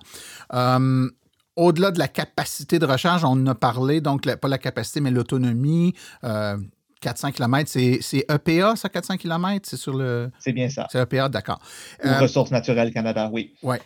[0.50, 1.12] Hum,
[1.56, 5.12] au-delà de la capacité de recharge, on en a parlé, donc pas la capacité, mais
[5.12, 5.94] l'autonomie.
[7.02, 9.68] 400 km, c'est EPA, ça, 400 km?
[9.70, 10.32] C'est sur le.
[10.40, 10.88] C'est bien ça.
[10.92, 11.60] C'est EPA, d'accord.
[12.04, 13.54] Euh, Ressources naturelles Canada, oui.
[13.62, 13.78] Oui.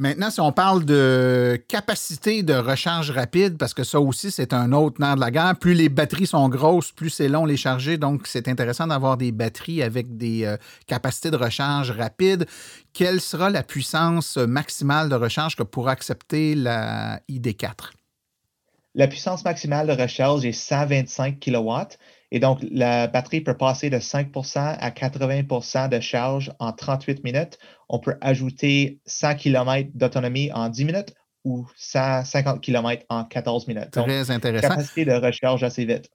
[0.00, 4.70] Maintenant, si on parle de capacité de recharge rapide, parce que ça aussi, c'est un
[4.70, 7.98] autre nerf de la guerre, plus les batteries sont grosses, plus c'est long les charger.
[7.98, 10.56] Donc, c'est intéressant d'avoir des batteries avec des euh,
[10.86, 12.46] capacités de recharge rapide.
[12.92, 17.90] Quelle sera la puissance maximale de recharge que pourra accepter la ID4?
[18.94, 21.70] La puissance maximale de recharge est 125 kW.
[22.30, 27.58] Et donc, la batterie peut passer de 5% à 80% de charge en 38 minutes.
[27.88, 33.90] On peut ajouter 100 km d'autonomie en 10 minutes ou 150 km en 14 minutes.
[33.90, 34.68] Très intéressant.
[34.68, 36.10] Capacité de recharge assez vite.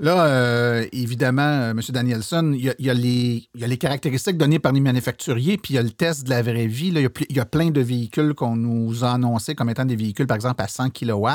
[0.00, 1.80] Là, euh, évidemment, euh, M.
[1.90, 5.90] Danielson, il y, a, les, caractéristiques données par les manufacturiers, puis il y a le
[5.90, 6.88] test de la vraie vie.
[6.88, 10.36] il, y a, plein de véhicules qu'on nous a annoncés comme étant des véhicules, par
[10.36, 11.28] exemple, à 100 kW.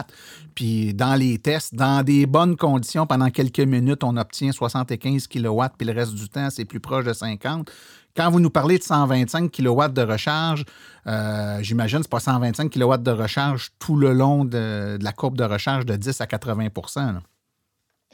[0.55, 5.61] Puis dans les tests, dans des bonnes conditions, pendant quelques minutes, on obtient 75 kW,
[5.77, 7.69] puis le reste du temps, c'est plus proche de 50.
[8.15, 10.63] Quand vous nous parlez de 125 kW de recharge,
[11.05, 15.11] euh, j'imagine que ce n'est pas 125 kW de recharge tout le long de, la
[15.11, 17.19] courbe de recharge de 10 à 80%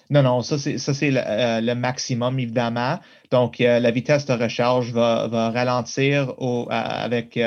[0.10, 3.00] non, non, ça c'est euh, le, maximum, évidemment.
[3.32, 6.34] Donc, euh, la vitesse de recharge va, ralentir
[6.70, 7.40] avec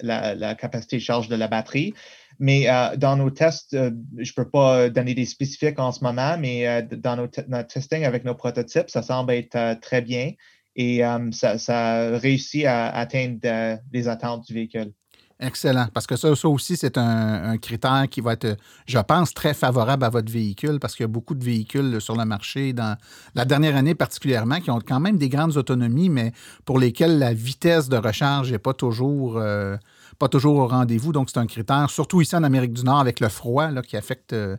[0.00, 1.92] la, capacité de charge de la batterie.
[2.38, 6.82] Mais dans nos tests, je ne peux pas donner des spécifiques en ce moment, mais
[6.82, 10.30] dans notre testing avec nos prototypes, ça semble être très bien
[10.76, 14.92] et ça, ça, réussit à atteindre les attentes du véhicule.
[15.40, 15.88] Excellent.
[15.92, 18.56] Parce que ça, aussi, c'est un, critère qui va être,
[18.86, 22.16] je pense, très favorable à votre véhicule parce qu'il y a beaucoup de véhicules sur
[22.16, 22.96] le marché dans
[23.34, 26.32] la dernière année particulièrement qui ont quand même des grandes autonomies, mais
[26.64, 29.76] pour lesquelles la vitesse de recharge n'est pas toujours euh,
[30.18, 31.12] pas toujours au rendez-vous.
[31.12, 34.32] Donc, c'est un critère, surtout ici en Amérique du Nord, avec le froid qui affecte
[34.32, 34.56] euh,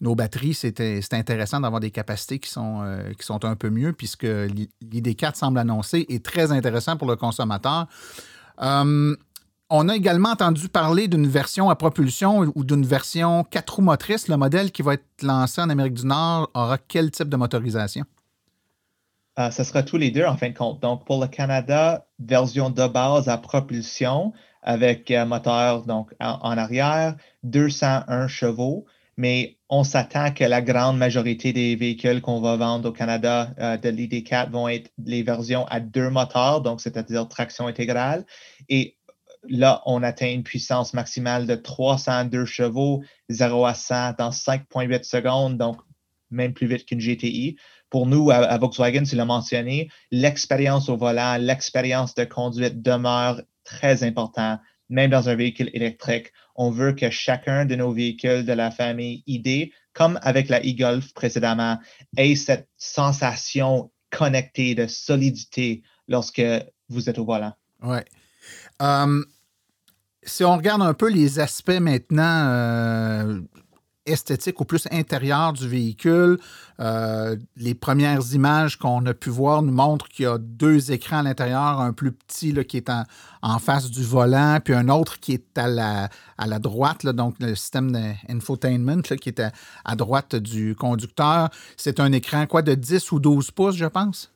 [0.00, 0.54] nos batteries.
[0.54, 5.34] C'est intéressant d'avoir des capacités qui sont, euh, qui sont un peu mieux, puisque l'ID4
[5.34, 7.86] semble annoncer est très intéressant pour le consommateur.
[8.58, 9.16] Hum,
[9.72, 14.26] on a également entendu parler d'une version à propulsion ou d'une version 4 roues motrices.
[14.26, 18.04] Le modèle qui va être lancé en Amérique du Nord aura quel type de motorisation?
[19.38, 20.80] Euh, ce sera tous les deux en fin de compte.
[20.82, 24.32] Donc, pour le Canada, version de base à propulsion
[24.62, 28.84] avec euh, moteur donc, en, arrière, 201 chevaux,
[29.16, 33.76] mais on s'attend que la grande majorité des véhicules qu'on va vendre au Canada euh,
[33.76, 38.24] de l'ID4 vont être les versions à deux moteurs, donc c'est-à-dire traction intégrale.
[38.68, 38.96] Et
[39.48, 45.56] là, on atteint une puissance maximale de 302 chevaux, 0 à 100 dans 5,8 secondes,
[45.56, 45.78] donc
[46.30, 47.56] même plus vite qu'une GTI
[47.90, 54.04] pour nous, à, Volkswagen, tu l'as mentionné, l'expérience au volant, l'expérience de conduite demeure très
[54.04, 54.60] importante,
[54.90, 56.32] même dans un véhicule électrique.
[56.56, 61.14] On veut que chacun de nos véhicules de la famille ID, comme avec la e-Golf
[61.14, 61.78] précédemment,
[62.16, 66.42] ait cette sensation connectée de solidité lorsque
[66.88, 67.54] vous êtes au volant.
[67.82, 68.00] Oui.
[68.80, 69.24] Hum,
[70.22, 73.40] si on regarde un peu les aspects maintenant, euh,
[74.06, 76.38] esthétique ou plus intérieur du véhicule.
[76.80, 81.18] Euh, les premières images qu'on a pu voir nous montrent qu'il y a deux écrans
[81.18, 82.90] à l'intérieur, un plus petit là, qui est
[83.42, 87.92] en, face du volant, puis un autre qui est à la, droite, donc le système
[87.92, 89.52] d'infotainment qui est à,
[89.84, 91.50] à, droite du conducteur.
[91.76, 94.32] C'est un écran quoi de 10 ou 12 pouces, je pense?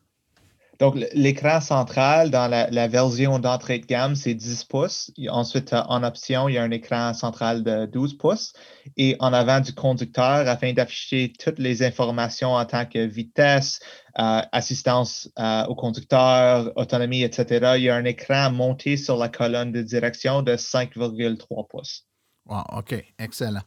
[0.80, 5.12] Donc, l'écran central dans la, version d'entrée de gamme, c'est 10 pouces.
[5.28, 8.52] Ensuite, en option, il y a un écran central de 12 pouces.
[8.96, 13.80] Et en avant du conducteur, afin d'afficher toutes les informations en tant que vitesse,
[14.18, 19.28] euh, assistance euh, au conducteur, autonomie, etc., il y a un écran monté sur la
[19.28, 22.06] colonne de direction de 5,3 pouces.
[22.46, 23.62] Wow, OK, excellent.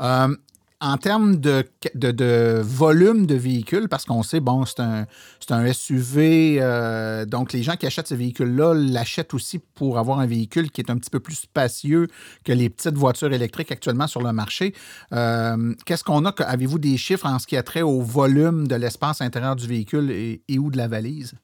[0.00, 0.36] Euh,
[0.80, 1.64] en termes de,
[1.94, 7.76] de, volume de véhicules, parce qu'on sait, bon, c'est un, SUV, euh, donc les gens
[7.76, 11.20] qui achètent ce véhicule-là l'achètent aussi pour avoir un véhicule qui est un petit peu
[11.20, 12.06] plus spacieux
[12.44, 14.74] que les petites voitures électriques actuellement sur le marché.
[15.12, 16.30] Euh, qu'est-ce qu'on a?
[16.42, 20.10] Avez-vous des chiffres en ce qui a trait au volume de l'espace intérieur du véhicule
[20.10, 21.34] et ou de la valise?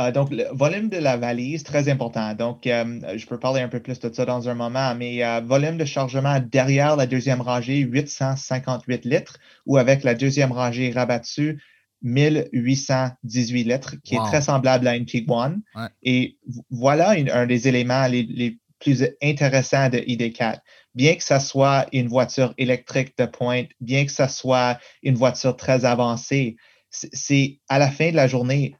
[0.00, 2.32] Euh, donc, le volume de la valise, très important.
[2.34, 5.40] Donc, euh, je peux parler un peu plus de ça dans un moment, mais euh,
[5.40, 11.60] volume de chargement derrière la deuxième rangée, 858 litres, ou avec la deuxième rangée rabattue,
[12.02, 15.60] 1818 litres, qui est très semblable à une Tiguan.
[16.04, 16.38] Et
[16.70, 20.60] voilà un des éléments les, plus intéressants de ID4.
[20.94, 25.56] Bien que ce soit une voiture électrique de pointe, bien que ce soit une voiture
[25.56, 26.54] très avancée,
[26.90, 28.76] c'est à la fin de la journée,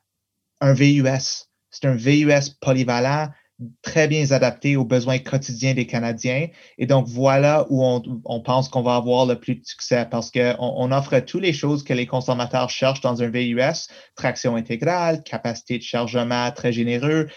[0.61, 1.47] un VUS.
[1.71, 3.29] C'est un VUS polyvalent,
[3.83, 6.49] très bien adapté aux besoins quotidiens des Canadiens.
[6.79, 10.55] Et donc, voilà où on, pense qu'on va avoir le plus de succès parce qu'on
[10.59, 15.79] on offre toutes les choses que les consommateurs cherchent dans un VUS, traction intégrale, capacité
[15.79, 17.29] de chargement très généreux,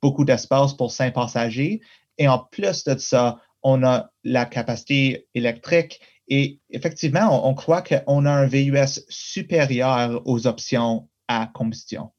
[0.00, 1.80] beaucoup d'espace pour cinq passagers.
[2.18, 7.82] Et en plus de ça, on a la capacité électrique et effectivement, on, on croit
[7.82, 12.12] qu'on a un VUS supérieur aux options à combustion.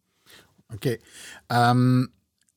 [0.73, 0.99] OK.
[1.49, 2.07] Hum,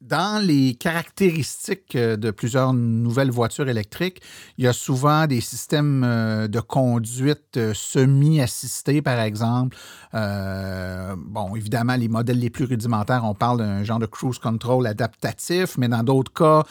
[0.01, 4.23] dans les caractéristiques euh, de plusieurs nouvelles voitures électriques,
[4.57, 9.77] il y a souvent des systèmes euh, de conduite euh, semi-assistés, par exemple.
[10.13, 15.77] bon, évidemment, les modèles les plus rudimentaires, on parle d'un genre de cruise control adaptatif,
[15.79, 16.63] mais dans d'autres cas,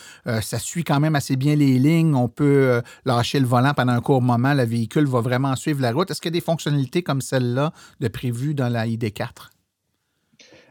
[0.41, 2.15] ça suit quand même assez bien les lignes.
[2.15, 5.91] On peut lâcher le volant pendant un court moment, le véhicule va vraiment suivre la
[5.91, 6.09] route.
[6.09, 9.56] Est-ce qu'il y a des fonctionnalités comme celle-là de prévues dans la ID4?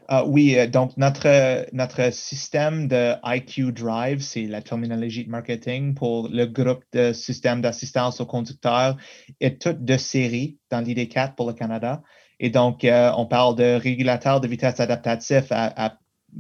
[0.09, 5.95] Ah oui, euh, donc notre, notre système de IQ Drive, c'est la terminologie de marketing
[5.95, 8.97] pour le groupe de systèmes d'assistance au conducteur,
[9.41, 12.03] est tout de série dans l'ID4 pour le Canada.
[12.39, 15.97] Et donc, euh, on parle de régulateur de vitesse adaptatif à,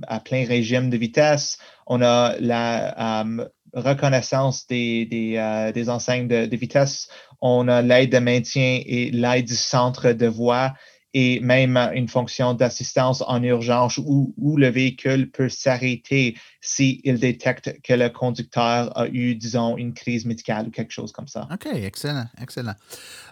[0.07, 1.59] à, plein régime de vitesse.
[1.89, 7.09] On a la euh, reconnaissance des, des, des enseignes de vitesse.
[7.41, 10.73] On a l'aide de maintien et l'aide du centre de voie
[11.19, 17.95] et même une fonction d'assistance en urgence où, le véhicule peut s'arrêter s'il détecte que
[17.95, 21.49] le conducteur a eu, disons, une crise médicale ou quelque chose comme ça.
[21.51, 22.75] OK, excellent, excellent.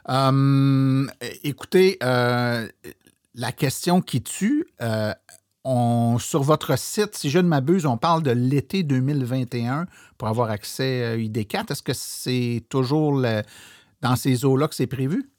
[0.09, 1.11] Hum,
[1.43, 2.67] écoutez, euh,
[3.35, 5.13] la question qui tue, euh,
[6.19, 9.85] sur votre site, si je ne m'abuse, on parle de l'été 2021
[10.17, 11.71] pour avoir accès à ID4.
[11.71, 13.21] Est-ce que c'est toujours
[14.01, 15.34] dans ces eaux-là que c'est prévu?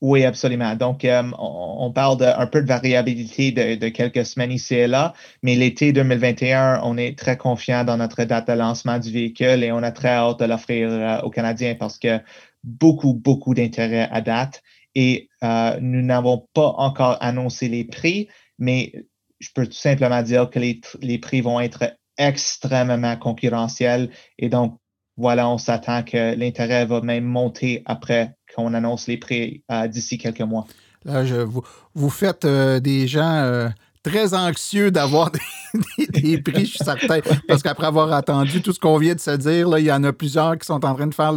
[0.00, 0.76] Oui, absolument.
[0.76, 5.56] Donc, euh, on, parle d'un peu de variabilité de, quelques semaines ici et là, mais
[5.56, 9.82] l'été 2021, on est très confiant dans notre date de lancement du véhicule et on
[9.82, 12.20] a très hâte de l'offrir euh, aux Canadiens parce que
[12.62, 14.62] beaucoup, beaucoup d'intérêt à date
[14.94, 18.28] et euh, nous n'avons pas encore annoncé les prix,
[18.58, 18.92] mais
[19.40, 24.78] je peux tout simplement dire que les, les prix vont être extrêmement concurrentiels et donc,
[25.16, 30.18] voilà, on s'attend que l'intérêt va même monter après qu'on annonce les prix euh, d'ici
[30.18, 30.66] quelques mois.
[31.04, 31.62] Là, je, vous,
[31.94, 33.68] vous faites euh, des gens euh,
[34.02, 35.30] très anxieux d'avoir
[35.98, 39.30] des, prix, je suis certain, parce qu'après avoir attendu tout ce qu'on vient de se
[39.36, 41.32] dire, là, il y en a plusieurs qui sont en train de faire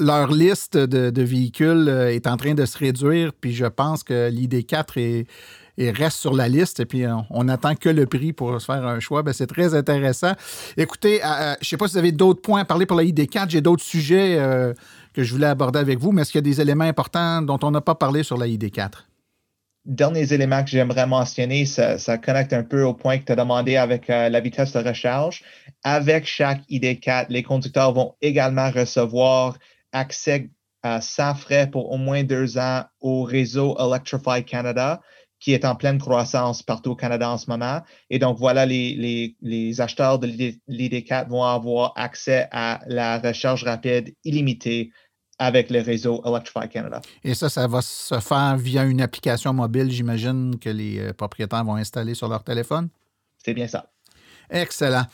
[0.00, 5.26] leur liste de, véhicules est en train de se réduire, puis je pense que l'ID4
[5.76, 6.80] est reste sur la liste.
[6.80, 9.22] Et puis, on n'attend que le prix pour se faire un choix.
[9.22, 10.32] Ben, c'est très intéressant.
[10.76, 13.50] Écoutez, je ne sais pas si vous avez d'autres points à parler pour la ID4.
[13.50, 14.38] J'ai d'autres sujets
[15.14, 17.58] que je voulais aborder avec vous, mais est-ce qu'il y a des éléments importants dont
[17.62, 19.06] on n'a pas parlé sur la ID4?
[19.86, 23.76] Derniers éléments que j'aimerais mentionner, ça, connecte un peu au point que tu as demandé
[23.76, 25.42] avec euh, la vitesse de recharge.
[25.84, 29.56] Avec chaque ID4, les conducteurs vont également recevoir
[29.92, 30.50] accès
[31.00, 35.00] sans frais pour au moins deux ans au réseau Electrify Canada
[35.44, 37.82] qui est en pleine croissance partout au Canada en ce moment.
[38.08, 44.14] Et donc, voilà, les, les, acheteurs de l'ID4 vont avoir accès à la recharge rapide
[44.24, 44.90] illimitée
[45.38, 47.00] avec le réseau Electrify Canada.
[47.22, 51.64] Et ça, ça va se faire via une application mobile, j'imagine, que les euh, propriétaires
[51.64, 52.88] vont installer sur leur téléphone?
[53.44, 53.90] C'est bien ça.
[54.50, 55.06] Excellent.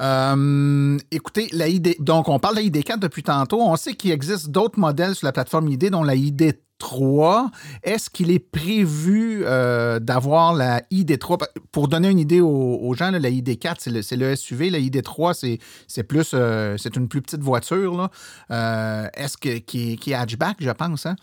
[0.00, 3.60] Euh, écoutez, la ID, donc on parle de la ID4 depuis tantôt.
[3.62, 6.54] On sait qu'il existe d'autres modèles sur la plateforme ID, dont la ID
[6.84, 7.50] 3.
[7.82, 11.42] Est-ce qu'il est prévu euh, d'avoir la ID3?
[11.72, 14.68] Pour donner une idée aux, gens, la ID4, c'est le, SUV.
[14.68, 15.58] La ID3,
[15.88, 18.10] c'est plus euh, c'est une plus petite voiture.
[18.50, 21.06] Euh, est-ce que qui est, hatchback, je pense?
[21.06, 21.16] Hein?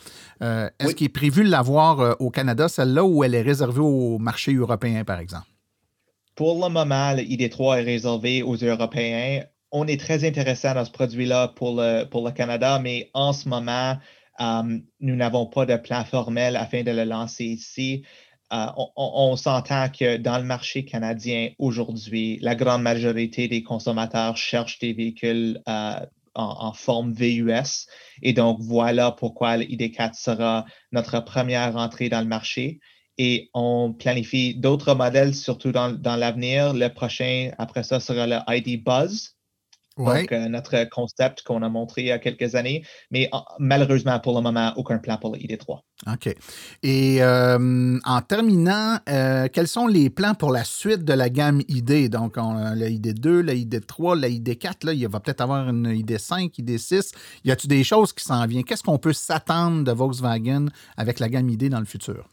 [0.80, 4.56] Est-ce qu'il est prévu de l'avoir au Canada, celle-là, ou elle est réservée au marché
[4.56, 5.46] européen, par exemple?
[6.36, 9.44] Pour le moment, la ID3 est réservée aux Européens.
[9.72, 13.48] On est très intéressé dans ce produit-là pour le, pour le Canada, mais en ce
[13.48, 13.96] moment,
[14.40, 18.04] euh, nous n'avons pas de plan formel afin de le lancer ici.
[18.54, 18.66] Euh,
[18.98, 24.92] on, s'entend que dans le marché canadien aujourd'hui, la grande majorité des consommateurs cherchent des
[24.92, 26.06] véhicules euh,
[26.36, 27.88] en, forme VUS.
[28.22, 32.80] Et donc, voilà pourquoi l'ID4 sera notre première entrée dans le marché.
[33.18, 36.74] Et on planifie d'autres modèles, surtout dans, dans l'avenir.
[36.74, 39.38] Le prochain, après ça, sera le ID Buzz,
[40.06, 43.30] donc, euh, notre concept qu'on a montré il y a quelques années, mais
[43.60, 46.36] malheureusement, pour le moment, aucun plan pour le 3 OK.
[46.84, 51.62] Et euh, en terminant, euh, quels sont les plans pour la suite de la gamme
[51.68, 52.10] ID?
[52.10, 56.52] Donc, on la ID2, la ID3, la ID4, là, il va peut-être avoir une ID5,
[56.60, 57.12] ID6.
[57.44, 58.64] Y a-t-il des choses qui s'en viennent?
[58.64, 62.28] Qu'est-ce qu'on peut s'attendre de Volkswagen avec la gamme ID dans le futur?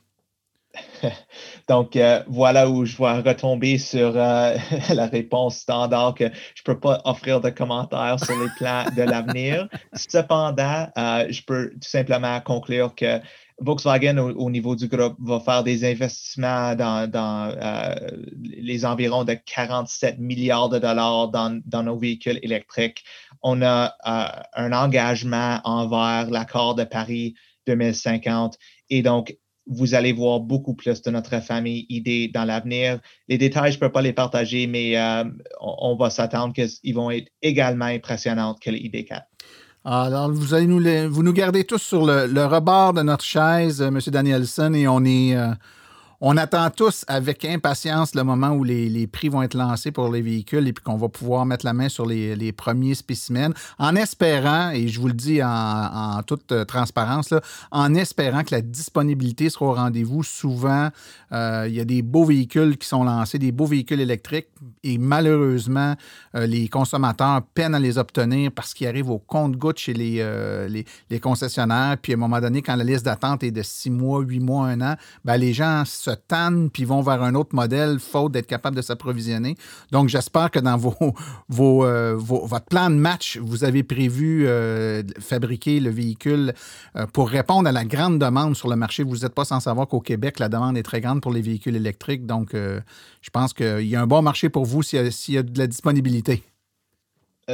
[1.68, 4.56] Donc, euh, voilà où je vais retomber sur euh,
[4.94, 6.24] la réponse standard que
[6.54, 9.68] je ne peux pas offrir de commentaires sur les plans de l'avenir.
[9.92, 13.20] Cependant, euh, je peux tout simplement conclure que
[13.60, 17.10] Volkswagen, au, niveau du groupe, va faire des investissements dans,
[18.40, 23.02] les environs de 47 milliards de dollars dans, dans nos véhicules électriques.
[23.42, 23.96] On a
[24.54, 27.34] un engagement envers l'accord de Paris
[27.66, 28.58] 2050
[28.90, 29.36] et donc
[29.68, 33.00] vous allez voir beaucoup plus de notre famille ID dans l'avenir.
[33.28, 35.24] Les détails, je ne peux pas les partager, mais euh,
[35.60, 39.22] on, va s'attendre qu'ils vont être également impressionnants que les ID4.
[39.84, 43.88] Alors, vous allez nous, vous nous gardez tous sur le, rebord de notre chaise, euh,
[43.88, 44.00] M.
[44.08, 45.52] Danielson, et on est, euh,
[46.20, 50.20] on attend tous avec impatience le moment où les, prix vont être lancés pour les
[50.20, 54.70] véhicules et puis qu'on va pouvoir mettre la main sur les, premiers spécimens, en espérant,
[54.70, 57.32] et je vous le dis en, toute euh, transparence,
[57.70, 60.24] en espérant que la disponibilité sera au rendez-vous.
[60.24, 60.88] Souvent,
[61.32, 64.48] euh, il y a des beaux véhicules qui sont lancés, des beaux véhicules électriques,
[64.82, 65.94] et malheureusement,
[66.34, 70.24] euh, les consommateurs peinent à les obtenir parce qu'ils arrivent au compte-goutte chez les,
[71.10, 71.96] les, concessionnaires.
[72.00, 74.66] Puis à un moment donné, quand la liste d'attente est de six mois, huit mois,
[74.68, 74.94] un an,
[75.24, 78.82] ben, les gens se tannent puis vont vers un autre modèle faute d'être capable de
[78.82, 79.56] s'approvisionner.
[79.92, 80.94] Donc, j'espère que dans vos,
[81.84, 86.54] euh, vos, votre plan de match, vous avez prévu euh, fabriquer le véhicule
[86.96, 89.02] euh, pour répondre à la grande demande sur le marché.
[89.02, 91.76] Vous n'êtes pas sans savoir qu'au Québec, la demande est très grande pour les véhicules
[91.76, 92.26] électriques.
[92.26, 95.58] Donc, je pense qu'il y a un bon marché pour vous s'il y, a de
[95.58, 96.42] la disponibilité.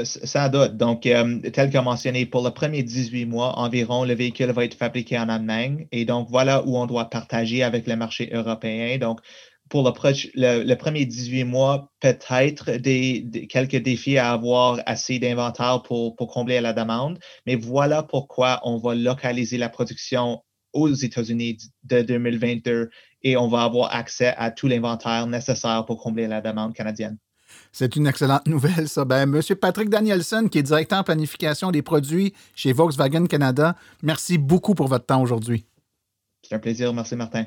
[0.02, 0.76] Sans doute.
[0.76, 5.16] Donc, tel que mentionné, pour le premier 18 mois environ, le véhicule va être fabriqué
[5.16, 5.86] en Allemagne.
[5.92, 8.98] Et donc, voilà où on doit partager avec le marché européen.
[8.98, 9.20] Donc,
[9.68, 16.16] pour le, le, premier 18 mois, peut-être des, quelques défis à avoir assez d'inventaire pour,
[16.16, 17.18] pour combler la demande.
[17.46, 20.42] Mais voilà pourquoi on va localiser la production
[20.72, 22.90] aux États-Unis de 2022
[23.22, 27.16] et on va avoir accès à tout l'inventaire nécessaire pour combler la demande canadienne.
[27.76, 29.04] C'est une excellente nouvelle, ça.
[29.04, 34.38] Ben, Monsieur Patrick Danielson, qui est directeur en planification des produits chez Volkswagen Canada, merci
[34.38, 35.66] beaucoup pour votre temps aujourd'hui.
[36.42, 36.94] C'est un plaisir.
[36.94, 37.46] Merci, Martin.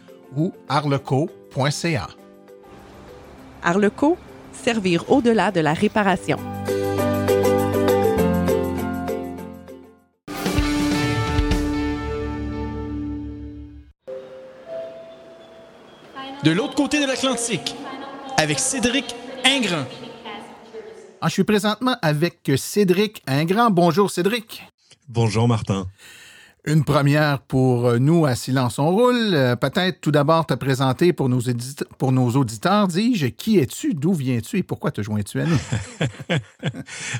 [0.35, 2.07] ou arleco.ca.
[3.63, 4.17] Arleco,
[4.51, 6.37] servir au-delà de la réparation.
[16.43, 17.75] De l'autre côté de l'Atlantique,
[18.37, 19.15] avec Cédric
[19.45, 19.85] Ingrand.
[21.21, 23.69] Ah, je suis présentement avec Cédric Ingrand.
[23.69, 24.63] Bonjour Cédric.
[25.07, 25.85] Bonjour Martin.
[26.63, 29.33] Une première pour euh, nous à Silence on roule.
[29.33, 34.63] Euh, peut-être tout d'abord te présenter pour nos, auditeurs, dis-je, qui es-tu, d'où viens-tu et
[34.63, 35.57] pourquoi te joins-tu à nous?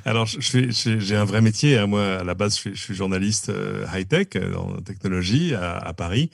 [0.06, 1.80] Alors, j'ai un vrai métier.
[1.80, 1.88] Hein.
[1.88, 6.30] Moi, à la base, je suis, journaliste euh, high-tech en technologie à Paris.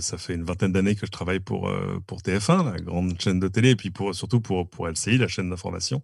[0.00, 1.70] Ça fait une vingtaine d'années que je travaille pour,
[2.08, 5.28] pour TF1, la grande chaîne de télé, et puis pour, surtout pour, pour LCI, la
[5.28, 6.02] chaîne d'information,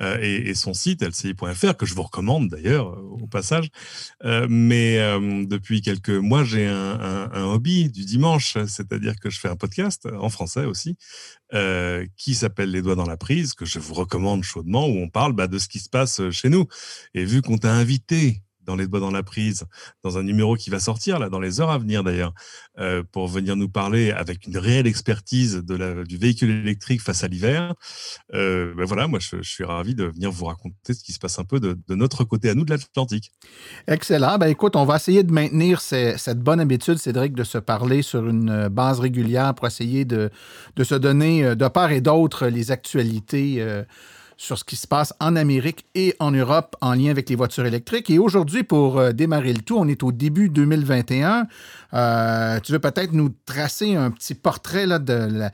[0.00, 3.68] euh, et, son site lci.fr, que je vous recommande d'ailleurs au passage.
[4.48, 4.98] mais
[5.46, 10.28] depuis quelques mois, j'ai un, hobby du dimanche, c'est-à-dire que je fais un podcast en
[10.28, 10.96] français aussi,
[12.16, 15.32] qui s'appelle Les doigts dans la prise, que je vous recommande chaudement, où on parle
[15.32, 16.66] bah, de ce qui se passe chez nous.
[17.14, 19.64] Et vu qu'on t'a invité dans les doigts dans la prise,
[20.02, 22.32] dans un numéro qui va sortir là, dans les heures à venir d'ailleurs,
[22.78, 27.28] euh, pour venir nous parler avec une réelle expertise de du véhicule électrique face à
[27.28, 27.74] l'hiver.
[28.34, 31.38] Euh, ben voilà, moi je, suis ravi de venir vous raconter ce qui se passe
[31.38, 33.32] un peu de, notre côté à nous de l'Atlantique.
[33.86, 34.38] Excellent.
[34.38, 38.26] Ben écoute, on va essayer de maintenir cette bonne habitude, Cédric, de se parler sur
[38.26, 40.30] une base régulière pour essayer de,
[40.76, 43.62] de se donner euh, de part et d'autre les actualités
[44.36, 47.66] sur ce qui se passe en Amérique et en Europe en lien avec les voitures
[47.66, 48.10] électriques.
[48.10, 51.46] Et aujourd'hui, pour euh, démarrer le tout, on est au début 2021.
[51.94, 55.50] Euh, tu veux peut-être nous tracer un petit portrait là, de la,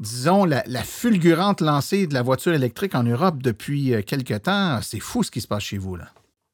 [0.00, 4.80] disons, la, fulgurante lancée de la voiture électrique en Europe depuis euh, quelques temps.
[4.82, 6.06] C'est fou ce qui se passe chez vous, là.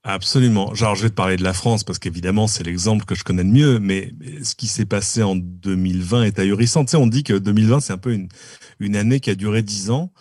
[0.05, 0.74] Absolument.
[0.74, 3.45] Genre, je vais te parler de la France parce qu'évidemment, c'est l'exemple que je connais
[3.45, 4.12] le mieux, mais
[4.43, 6.85] ce qui s'est passé en 2020 est ahurissant.
[6.85, 8.28] Tu sais, on dit que 2020, c'est un peu une,
[8.80, 10.12] une année qui a duré dix ans.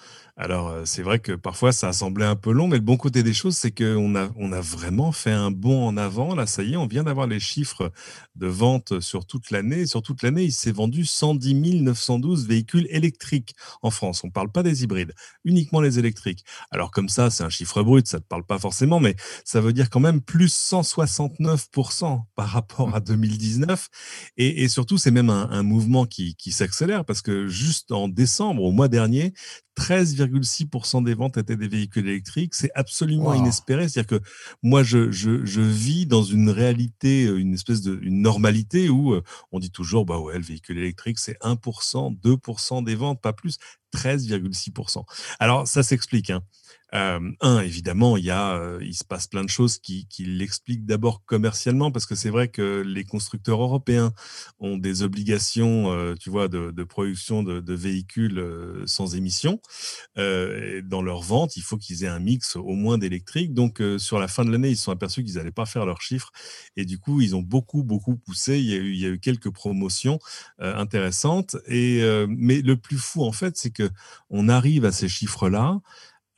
[0.43, 2.97] Alors, euh, c'est vrai que parfois, ça a semblé un peu long, mais le bon
[2.97, 6.33] côté des choses, c'est qu'on a, on a vraiment fait un bond en avant.
[6.33, 7.91] Là, ça y est, on vient d'avoir les chiffres
[8.33, 9.85] de vente sur toute l'année.
[9.85, 14.23] Sur toute l'année, il s'est vendu 110 912 véhicules électriques en France.
[14.23, 15.13] On ne parle pas des hybrides,
[15.45, 16.43] uniquement les électriques.
[16.71, 19.15] Alors, comme ça, c'est un chiffre brut, ça ne te parle pas forcément, mais
[19.45, 23.89] ça veut dire quand même plus 169% par rapport à 2019.
[24.37, 28.71] Et, surtout, c'est même un, mouvement qui, qui s'accélère parce que juste en décembre, au
[28.71, 29.33] mois dernier,
[29.77, 32.53] 13,6% des ventes étaient des véhicules électriques.
[32.53, 33.87] C'est absolument inespéré.
[33.87, 34.23] C'est-à-dire que
[34.61, 39.13] moi, je, je, je, vis dans une réalité, euh, une espèce de une normalité où
[39.13, 43.33] euh, on dit toujours, bah ouais, le véhicule électrique, c'est 1%, 2% des ventes, pas
[43.33, 43.57] plus.
[43.95, 45.03] 13,6%.
[45.39, 46.29] Alors, ça s'explique.
[46.29, 46.41] Hein.
[46.93, 51.23] Un, évidemment, il y a, il se passe plein de choses qui, qui l'expliquent d'abord
[51.25, 54.13] commercialement, parce que c'est vrai que les constructeurs européens
[54.59, 58.43] ont des obligations, tu vois, de, de production de, de véhicules
[58.85, 59.61] sans émissions.
[60.17, 63.53] Dans leur vente, il faut qu'ils aient un mix au moins d'électrique.
[63.53, 66.01] Donc, sur la fin de l'année, ils se sont aperçus qu'ils n'allaient pas faire leurs
[66.01, 66.31] chiffres,
[66.75, 68.59] et du coup, ils ont beaucoup, beaucoup poussé.
[68.59, 70.19] Il y a eu, il y a eu quelques promotions
[70.59, 71.55] intéressantes.
[71.67, 73.89] Et mais le plus fou, en fait, c'est que
[74.29, 75.79] on arrive à ces chiffres-là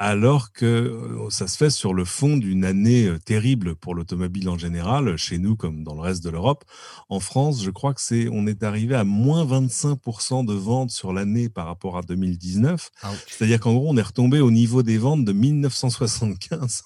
[0.04, 4.50] alors que euh, ça se fait sur le fond d'une année euh, terrible pour l'automobile
[4.50, 6.66] en général, chez nous comme dans le reste de l'Europe.
[7.08, 11.14] En France, je crois que c'est, on est arrivé à moins 25% de ventes sur
[11.14, 12.92] l'année par rapport à 2019.
[13.28, 16.84] C'est-à-dire qu'en gros, on est retombé au niveau des ventes de 1975,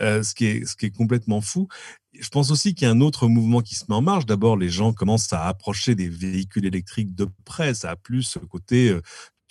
[0.00, 1.66] euh, ce, qui est, ce qui est complètement fou.
[2.16, 4.26] Je pense aussi qu'il y a un autre mouvement qui se met en marche.
[4.26, 7.74] D'abord, les gens commencent à approcher des véhicules électriques de près.
[7.74, 8.96] Ça a plus ce côté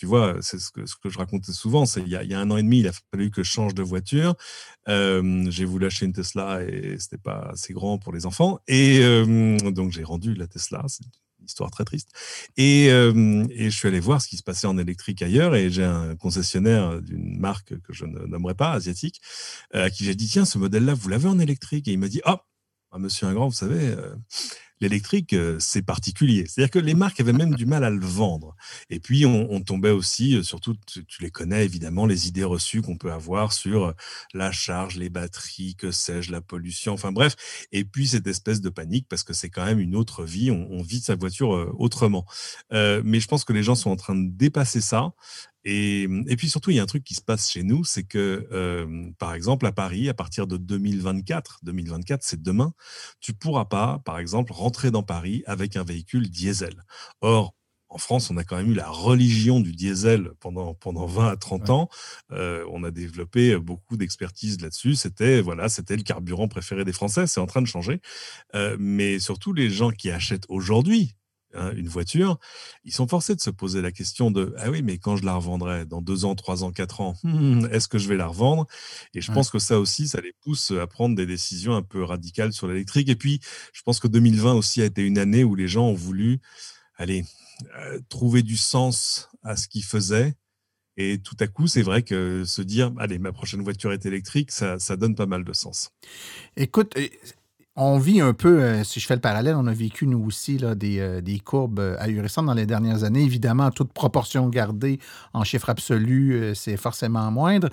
[0.01, 1.85] tu vois, c'est ce que, ce que je racontais souvent.
[1.85, 3.83] C'est il, y a un an et demi, il a fallu que je change de
[3.83, 4.33] voiture.
[4.87, 8.57] j'ai voulu acheter une Tesla et c'était pas assez grand pour les enfants.
[8.67, 8.99] Et
[9.71, 10.83] donc j'ai rendu la Tesla.
[10.87, 11.03] C'est
[11.39, 12.09] une histoire très triste.
[12.57, 15.53] Et, et, je suis allé voir ce qui se passait en électrique ailleurs.
[15.53, 19.21] Et j'ai un concessionnaire d'une marque que je ne nommerai pas, asiatique,
[19.71, 21.87] à qui j'ai dit tiens, ce modèle-là, vous l'avez en électrique?
[21.87, 22.37] Et il m'a dit oh,
[22.97, 23.95] Monsieur Ingrand, vous savez
[24.81, 26.45] l'électrique, euh, c'est particulier.
[26.47, 28.55] C'est-à-dire que les marques avaient même du mal à le vendre.
[28.89, 32.97] Et puis, on, tombait aussi, euh, surtout, tu, les connais évidemment, les idées reçues qu'on
[32.97, 33.93] peut avoir sur euh,
[34.33, 37.35] la charge, les batteries, que sais-je, la pollution, enfin bref.
[37.71, 40.81] Et puis, cette espèce de panique, parce que c'est quand même une autre vie, on,
[40.81, 42.25] vit sa voiture autrement.
[42.71, 45.13] mais je pense que les gens sont en train de dépasser ça.
[45.63, 46.07] Et,
[46.37, 49.11] puis surtout, il y a un truc qui se passe chez nous, c'est que, euh,
[49.19, 52.73] par exemple, à Paris, à partir de 2024, 2024, c'est demain,
[53.19, 56.83] tu pourras pas, par exemple, rentrer dans Paris avec un véhicule diesel.
[57.21, 57.53] Or,
[57.91, 61.35] en France, on a quand même eu la religion du diesel pendant, pendant 20 à
[61.35, 61.89] 30 ans.
[62.31, 64.95] Euh, on a développé beaucoup d'expertise là-dessus.
[64.95, 67.27] C'était voilà, c'était le carburant préféré des Français.
[67.27, 67.99] C'est en train de changer.
[68.55, 71.15] Euh, mais surtout, les gens qui achètent aujourd'hui
[71.53, 72.39] Hein, une voiture,
[72.85, 75.35] ils sont forcés de se poser la question de ah oui, mais quand je la
[75.35, 78.67] revendrai dans deux ans, trois ans, quatre ans, hmm, est-ce que je vais la revendre?
[79.13, 82.03] Et je pense que ça aussi, ça les pousse à prendre des décisions un peu
[82.03, 83.09] radicales sur l'électrique.
[83.09, 83.41] Et puis,
[83.73, 86.39] je pense que 2020 aussi a été une année où les gens ont voulu
[86.97, 87.25] aller
[87.77, 90.35] euh, trouver du sens à ce qu'ils faisaient.
[90.97, 94.51] Et tout à coup, c'est vrai que se dire, allez, ma prochaine voiture est électrique,
[94.51, 95.91] ça, ça donne pas mal de sens.
[96.57, 96.93] Écoute,
[97.77, 100.57] on vit un peu, euh, si je fais le parallèle, on a vécu nous aussi
[100.57, 103.23] là, des, euh, courbes euh, ahurissantes dans les dernières années.
[103.23, 104.99] Évidemment, toute proportion gardée
[105.33, 107.69] en chiffre absolu, c'est forcément moindre.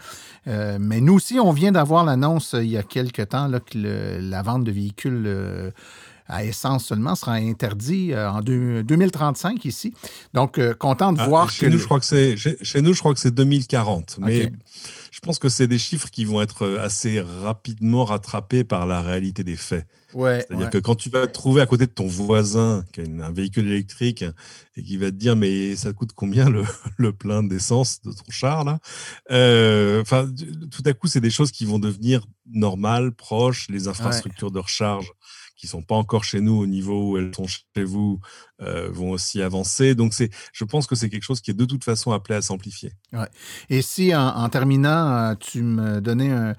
[0.46, 4.64] mais nous aussi, on vient d'avoir l'annonce il y a quelque temps que la vente
[4.64, 5.72] de véhicules
[6.28, 9.94] à essence seulement sera interdit en 2035 ici.
[10.34, 13.14] Donc, content de ah, voir chez Nous, je crois que c'est, chez, nous, je crois
[13.14, 14.18] que c'est 2040.
[14.20, 14.52] Mais
[15.18, 19.02] je pense que c'est des chiffres qui vont être euh, assez rapidement rattrapés par la
[19.02, 19.84] réalité des faits.
[20.14, 23.04] Ouais, C'est-à-dire que quand tu vas te trouver à côté de ton voisin qui a
[23.04, 24.24] un véhicule électrique
[24.76, 26.62] et qui va te dire mais ça coûte combien le,
[26.96, 28.78] le plein d'essence de ton char là?
[29.30, 30.30] Euh, Enfin,
[30.70, 33.66] tout à coup, c'est des choses qui vont devenir normales, proches.
[33.68, 35.12] Les infrastructures de recharge
[35.58, 38.20] qui sont pas encore chez nous au niveau où elles sont chez vous
[38.62, 39.94] euh, vont aussi avancer.
[39.94, 42.42] Donc, c'est, je pense que c'est quelque chose qui est de toute façon appelé à
[42.42, 42.92] s'amplifier.
[43.68, 46.54] Et si, en, terminant, euh, tu me donnais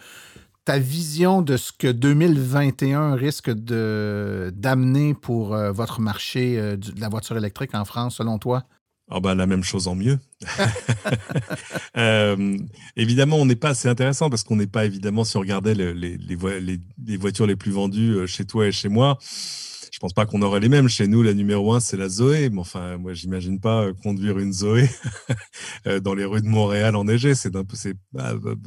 [0.65, 7.09] ta vision de ce que 2021 risque de, d'amener pour euh, votre marché de la
[7.09, 8.65] voiture électrique en France, selon toi?
[9.11, 10.19] Oh bah, la même chose en mieux.
[11.97, 12.57] euh,
[12.95, 15.93] évidemment, on n'est pas assez intéressant parce qu'on n'est pas évidemment si on regardait les,
[15.93, 19.17] les, les, les, voitures les plus vendues euh, chez toi et chez moi
[19.99, 20.87] je pense pas qu'on aurait les mêmes.
[20.87, 22.49] Chez nous, la numéro un, c'est la Zoé.
[22.49, 24.87] Mais enfin, moi, j'imagine pas euh, conduire une Zoé
[25.87, 27.35] euh, dans les rues de Montréal enneigées.
[27.35, 27.63] C'est bah,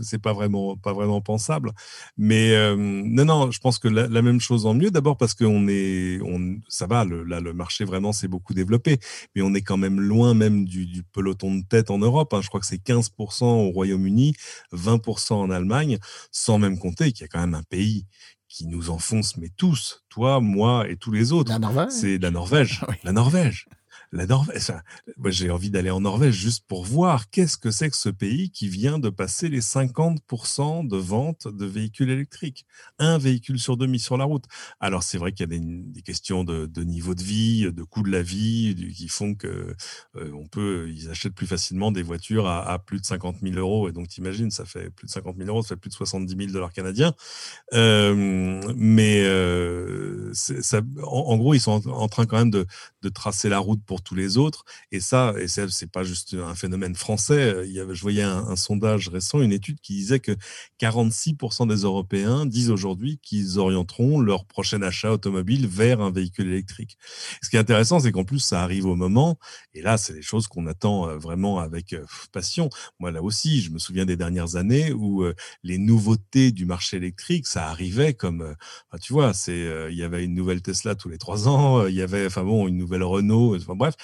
[0.03, 1.73] c'est pas vraiment pas vraiment pensable.
[2.19, 4.91] Mais euh, non, non, je pense que la, même chose en mieux.
[4.91, 7.07] D'abord parce qu'on est, on, ça va.
[7.07, 8.99] Le, là, le marché vraiment s'est beaucoup développé,
[9.35, 12.35] mais on est quand même loin même du, du peloton de tête en Europe.
[12.35, 12.43] Hein.
[12.43, 14.35] Je crois que c'est 15% au Royaume-Uni,
[14.75, 15.97] 20% en Allemagne,
[16.31, 18.05] sans même compter qu'il y a quand même un pays
[18.53, 21.51] qui nous enfonce, mais tous, toi, moi et tous les autres.
[21.91, 22.85] C'est la Norvège.
[23.03, 23.67] La Norvège
[24.13, 24.73] la Norvège.
[25.17, 28.51] Moi, j'ai envie d'aller en Norvège juste pour voir qu'est-ce que c'est que ce pays
[28.51, 32.67] qui vient de passer les 50% de ventes de véhicules électriques.
[32.99, 34.45] Un véhicule sur deux sur la route.
[34.81, 38.11] Alors, c'est vrai qu'il y a des, questions de, niveau de vie, de coût de
[38.11, 39.75] la vie, qui font que
[40.17, 43.89] euh, on peut, achètent plus facilement des voitures à, plus de 50 000 euros.
[43.89, 46.37] Et donc, t'imagines, ça fait plus de 50 000 euros, ça fait plus de 70
[46.37, 47.15] 000 dollars canadiens.
[47.73, 50.33] Euh, mais euh,
[51.03, 52.67] en, gros, ils sont en, train quand même de,
[53.03, 54.65] de tracer la route pour tous les autres.
[54.91, 57.65] Et ça, et c'est pas juste un phénomène français.
[57.67, 60.37] Il y avait, je voyais un, sondage récent, une étude qui disait que
[60.81, 66.97] 46% des Européens disent aujourd'hui qu'ils orienteront leur prochain achat automobile vers un véhicule électrique.
[67.43, 69.39] Ce qui est intéressant, c'est qu'en plus, ça arrive au moment.
[69.75, 72.69] Et là, c'est des choses qu'on attend euh, vraiment avec euh, passion.
[73.01, 76.99] Moi, là aussi, je me souviens des dernières années où euh, les nouveautés du marché
[76.99, 78.55] électrique, ça arrivait comme,
[79.01, 82.03] tu vois, c'est, il y avait une nouvelle Tesla tous les trois ans, il y
[82.03, 83.57] avait, enfin bon, une nouvelle Renault.
[83.57, 83.95] Enfin bref,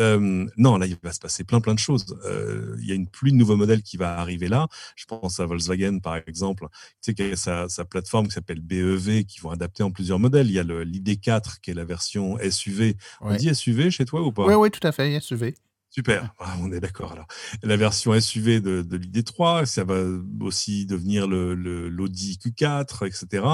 [0.00, 2.18] euh, non, là, il va se passer plein, plein de choses.
[2.24, 4.66] Euh, il y a une pluie de nouveaux modèles qui va arriver là.
[4.96, 8.60] Je pense à Volkswagen, par exemple, tu sais, qui a sa, sa plateforme qui s'appelle
[8.60, 10.48] BEV, qui vont adapter en plusieurs modèles.
[10.48, 12.96] Il y a l'ID4, qui est la version SUV.
[13.20, 14.46] On dit SUV chez toi ou pas?
[14.46, 15.54] Oui, oui, tout à fait, SUV.
[15.94, 17.28] Super, ah, on est d'accord alors.
[17.62, 20.02] La version SUV de, de l'ID3, ça va
[20.40, 23.46] aussi devenir le, l'Audi Q4, etc.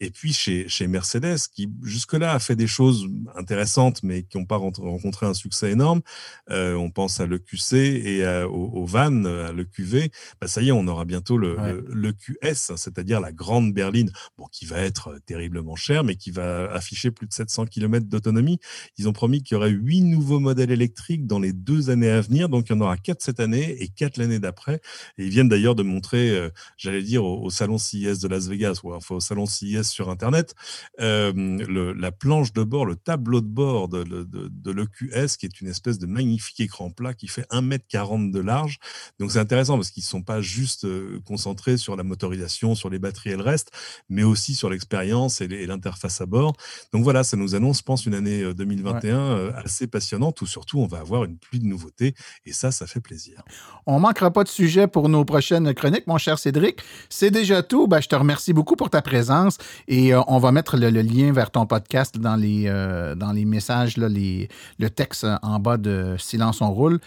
[0.00, 4.44] Et puis chez, chez Mercedes, qui jusque-là a fait des choses intéressantes, mais qui n'ont
[4.44, 6.02] pas rencontré un succès énorme.
[6.50, 10.10] Euh, on pense à l'EQC et au, van, à l'EQV.
[10.38, 14.44] Bah, ça y est, on aura bientôt le, le, QS, c'est-à-dire la grande berline, bon,
[14.52, 18.58] qui va être terriblement cher, mais qui va afficher plus de 700 km d'autonomie.
[18.98, 22.20] Ils ont promis qu'il y aurait huit nouveaux modèles électriques dans les deux années à
[22.20, 22.48] venir.
[22.48, 24.80] Donc, il y en aura quatre cette année et quatre l'année d'après.
[25.18, 28.80] Et ils viennent d'ailleurs de montrer, euh, j'allais dire, au, salon CIS de Las Vegas,
[28.84, 30.54] ou enfin au salon CIS sur Internet,
[31.00, 35.46] euh, le, la planche de bord, le tableau de bord de, de, de, l'EQS, qui
[35.46, 38.78] est une espèce de magnifique écran plat qui fait 1m40 de large.
[39.18, 42.90] Donc, c'est intéressant parce qu'ils ne sont pas juste euh, concentrés sur la motorisation, sur
[42.90, 43.70] les batteries et le reste,
[44.08, 46.56] mais aussi sur l'expérience et l'interface à bord.
[46.92, 50.86] Donc, voilà, ça nous annonce, je pense, une année 2021 assez passionnante où surtout on
[50.86, 52.14] va avoir une pluie de nouveautés.
[52.44, 53.42] Et ça, ça fait plaisir.
[53.86, 56.80] On manquera pas de sujet pour nos prochaines chroniques, mon cher Cédric.
[57.08, 57.86] C'est déjà tout.
[57.86, 59.58] Ben, je te remercie beaucoup pour ta présence
[59.88, 63.44] et euh, on va mettre le, lien vers ton podcast dans les, euh, dans les
[63.44, 64.48] messages, là, les,
[64.78, 67.00] le texte en bas de Silence on roule.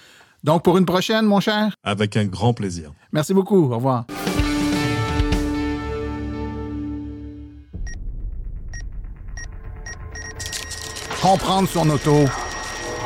[0.43, 1.75] Donc, pour une prochaine, mon cher.
[1.83, 2.91] Avec un grand plaisir.
[3.11, 3.71] Merci beaucoup.
[3.71, 4.05] Au revoir.
[11.21, 12.25] Comprendre son auto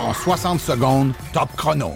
[0.04, 1.92] en 60 secondes, top chrono.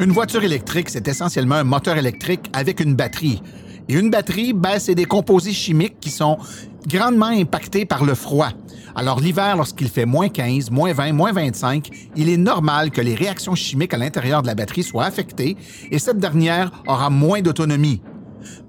[0.00, 3.42] Une voiture électrique, c'est essentiellement un moteur électrique avec une batterie.
[3.88, 6.38] Et une batterie, ben, c'est des composés chimiques qui sont
[6.86, 8.48] grandement impactés par le froid.
[8.96, 13.14] Alors l'hiver, lorsqu'il fait moins 15, moins 20, moins 25, il est normal que les
[13.14, 15.56] réactions chimiques à l'intérieur de la batterie soient affectées
[15.90, 18.00] et cette dernière aura moins d'autonomie.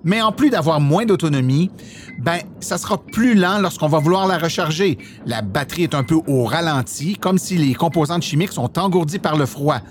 [0.04, 1.72] Mais en plus d'avoir moins d'autonomie,
[2.20, 4.98] ben, ça sera plus lent lorsqu'on va vouloir la recharger.
[5.26, 9.38] La batterie est un peu au ralenti, comme si les composantes chimiques sont engourdies par
[9.38, 9.82] le froid.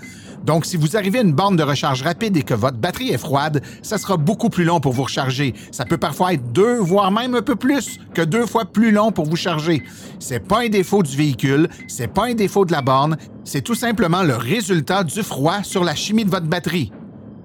[0.47, 3.17] Donc, si vous arrivez à une borne de recharge rapide et que votre batterie est
[3.17, 5.53] froide, ça sera beaucoup plus long pour vous recharger.
[5.71, 9.11] Ça peut parfois être deux, voire même un peu plus que deux fois plus long
[9.11, 9.83] pour vous charger.
[10.19, 13.75] C'est pas un défaut du véhicule, c'est pas un défaut de la borne, c'est tout
[13.75, 16.93] simplement le résultat du froid sur la chimie de votre batterie.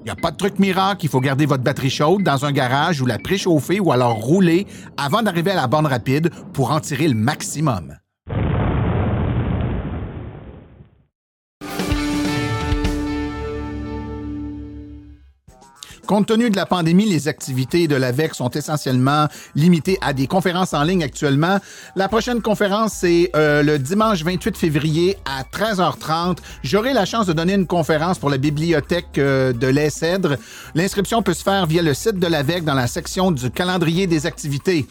[0.03, 2.51] Il n'y a pas de truc miracle, il faut garder votre batterie chaude dans un
[2.51, 6.81] garage ou la préchauffer ou alors rouler avant d'arriver à la borne rapide pour en
[6.81, 7.95] tirer le maximum.
[16.07, 20.75] Compte tenu de la pandémie, les activités de l'AVEC sont essentiellement limitées à des conférences
[20.75, 21.59] en ligne actuellement.
[21.95, 26.39] La prochaine conférence, c'est euh, le dimanche 28 février à 13h30.
[26.65, 30.37] J'aurai la chance de donner une conférence pour la bibliothèque euh, de l'Essèdre.
[30.75, 34.27] L'inscription peut se faire via le site de l'AVEC dans la section du calendrier des
[34.27, 34.87] activités.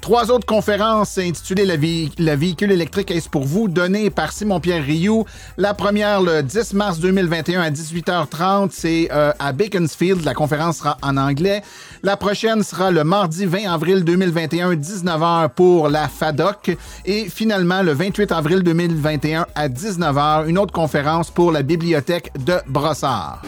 [0.00, 5.24] Trois autres conférences intitulées La, véhicule électrique est pour vous, données par Simon-Pierre Rioux.
[5.56, 10.24] La première, le 10 mars 2021 à 18h30, c'est euh, à Beaconsfield.
[10.24, 11.62] La conférence sera en anglais.
[12.02, 16.76] La prochaine sera le mardi 20 avril 2021, 19h pour la FADOC.
[17.04, 22.54] Et finalement, le 28 avril 2021 à 19h, une autre conférence pour la bibliothèque de
[22.68, 23.42] Brossard.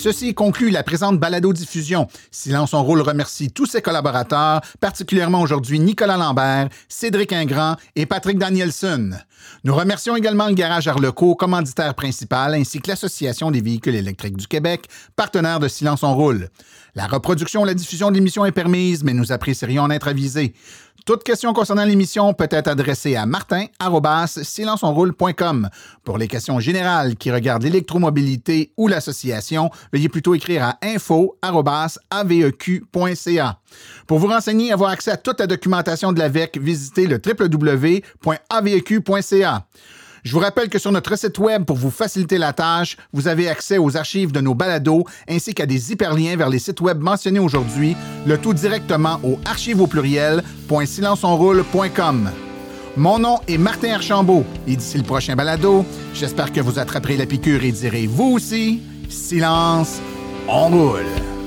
[0.00, 2.06] Ceci conclut la présente balado-diffusion.
[2.30, 8.38] Silence on roule remercie tous ses collaborateurs, particulièrement aujourd'hui Nicolas Lambert, Cédric Ingrand et Patrick
[8.38, 9.10] Danielson.
[9.64, 14.46] Nous remercions également le Garage Arleco, commanditaire principal, ainsi que l'Association des véhicules électriques du
[14.46, 14.86] Québec,
[15.16, 16.48] partenaire de Silence on roule.
[16.94, 20.54] La reproduction ou la diffusion de l'émission est permise, mais nous apprécierions en être avisés.
[21.08, 25.70] Toute question concernant l'émission peut être adressée à martin.silenceonroule.com.
[26.04, 31.38] Pour les questions générales qui regardent l'électromobilité ou l'association, veuillez plutôt écrire à info.aveq.ca.
[34.06, 38.02] Pour vous renseigner et avoir accès à toute la documentation de l'AVEC, visitez le www.aveq.ca.
[40.24, 43.48] Je vous rappelle que sur notre site web, pour vous faciliter la tâche, vous avez
[43.48, 47.38] accès aux archives de nos balados ainsi qu'à des hyperliens vers les sites web mentionnés
[47.38, 47.96] aujourd'hui,
[48.26, 49.90] le tout directement au archive au.
[52.96, 57.26] Mon nom est Martin Archambault et d'ici le prochain balado, j'espère que vous attraperez la
[57.26, 60.00] piqûre et direz vous aussi, silence,
[60.48, 61.37] on roule.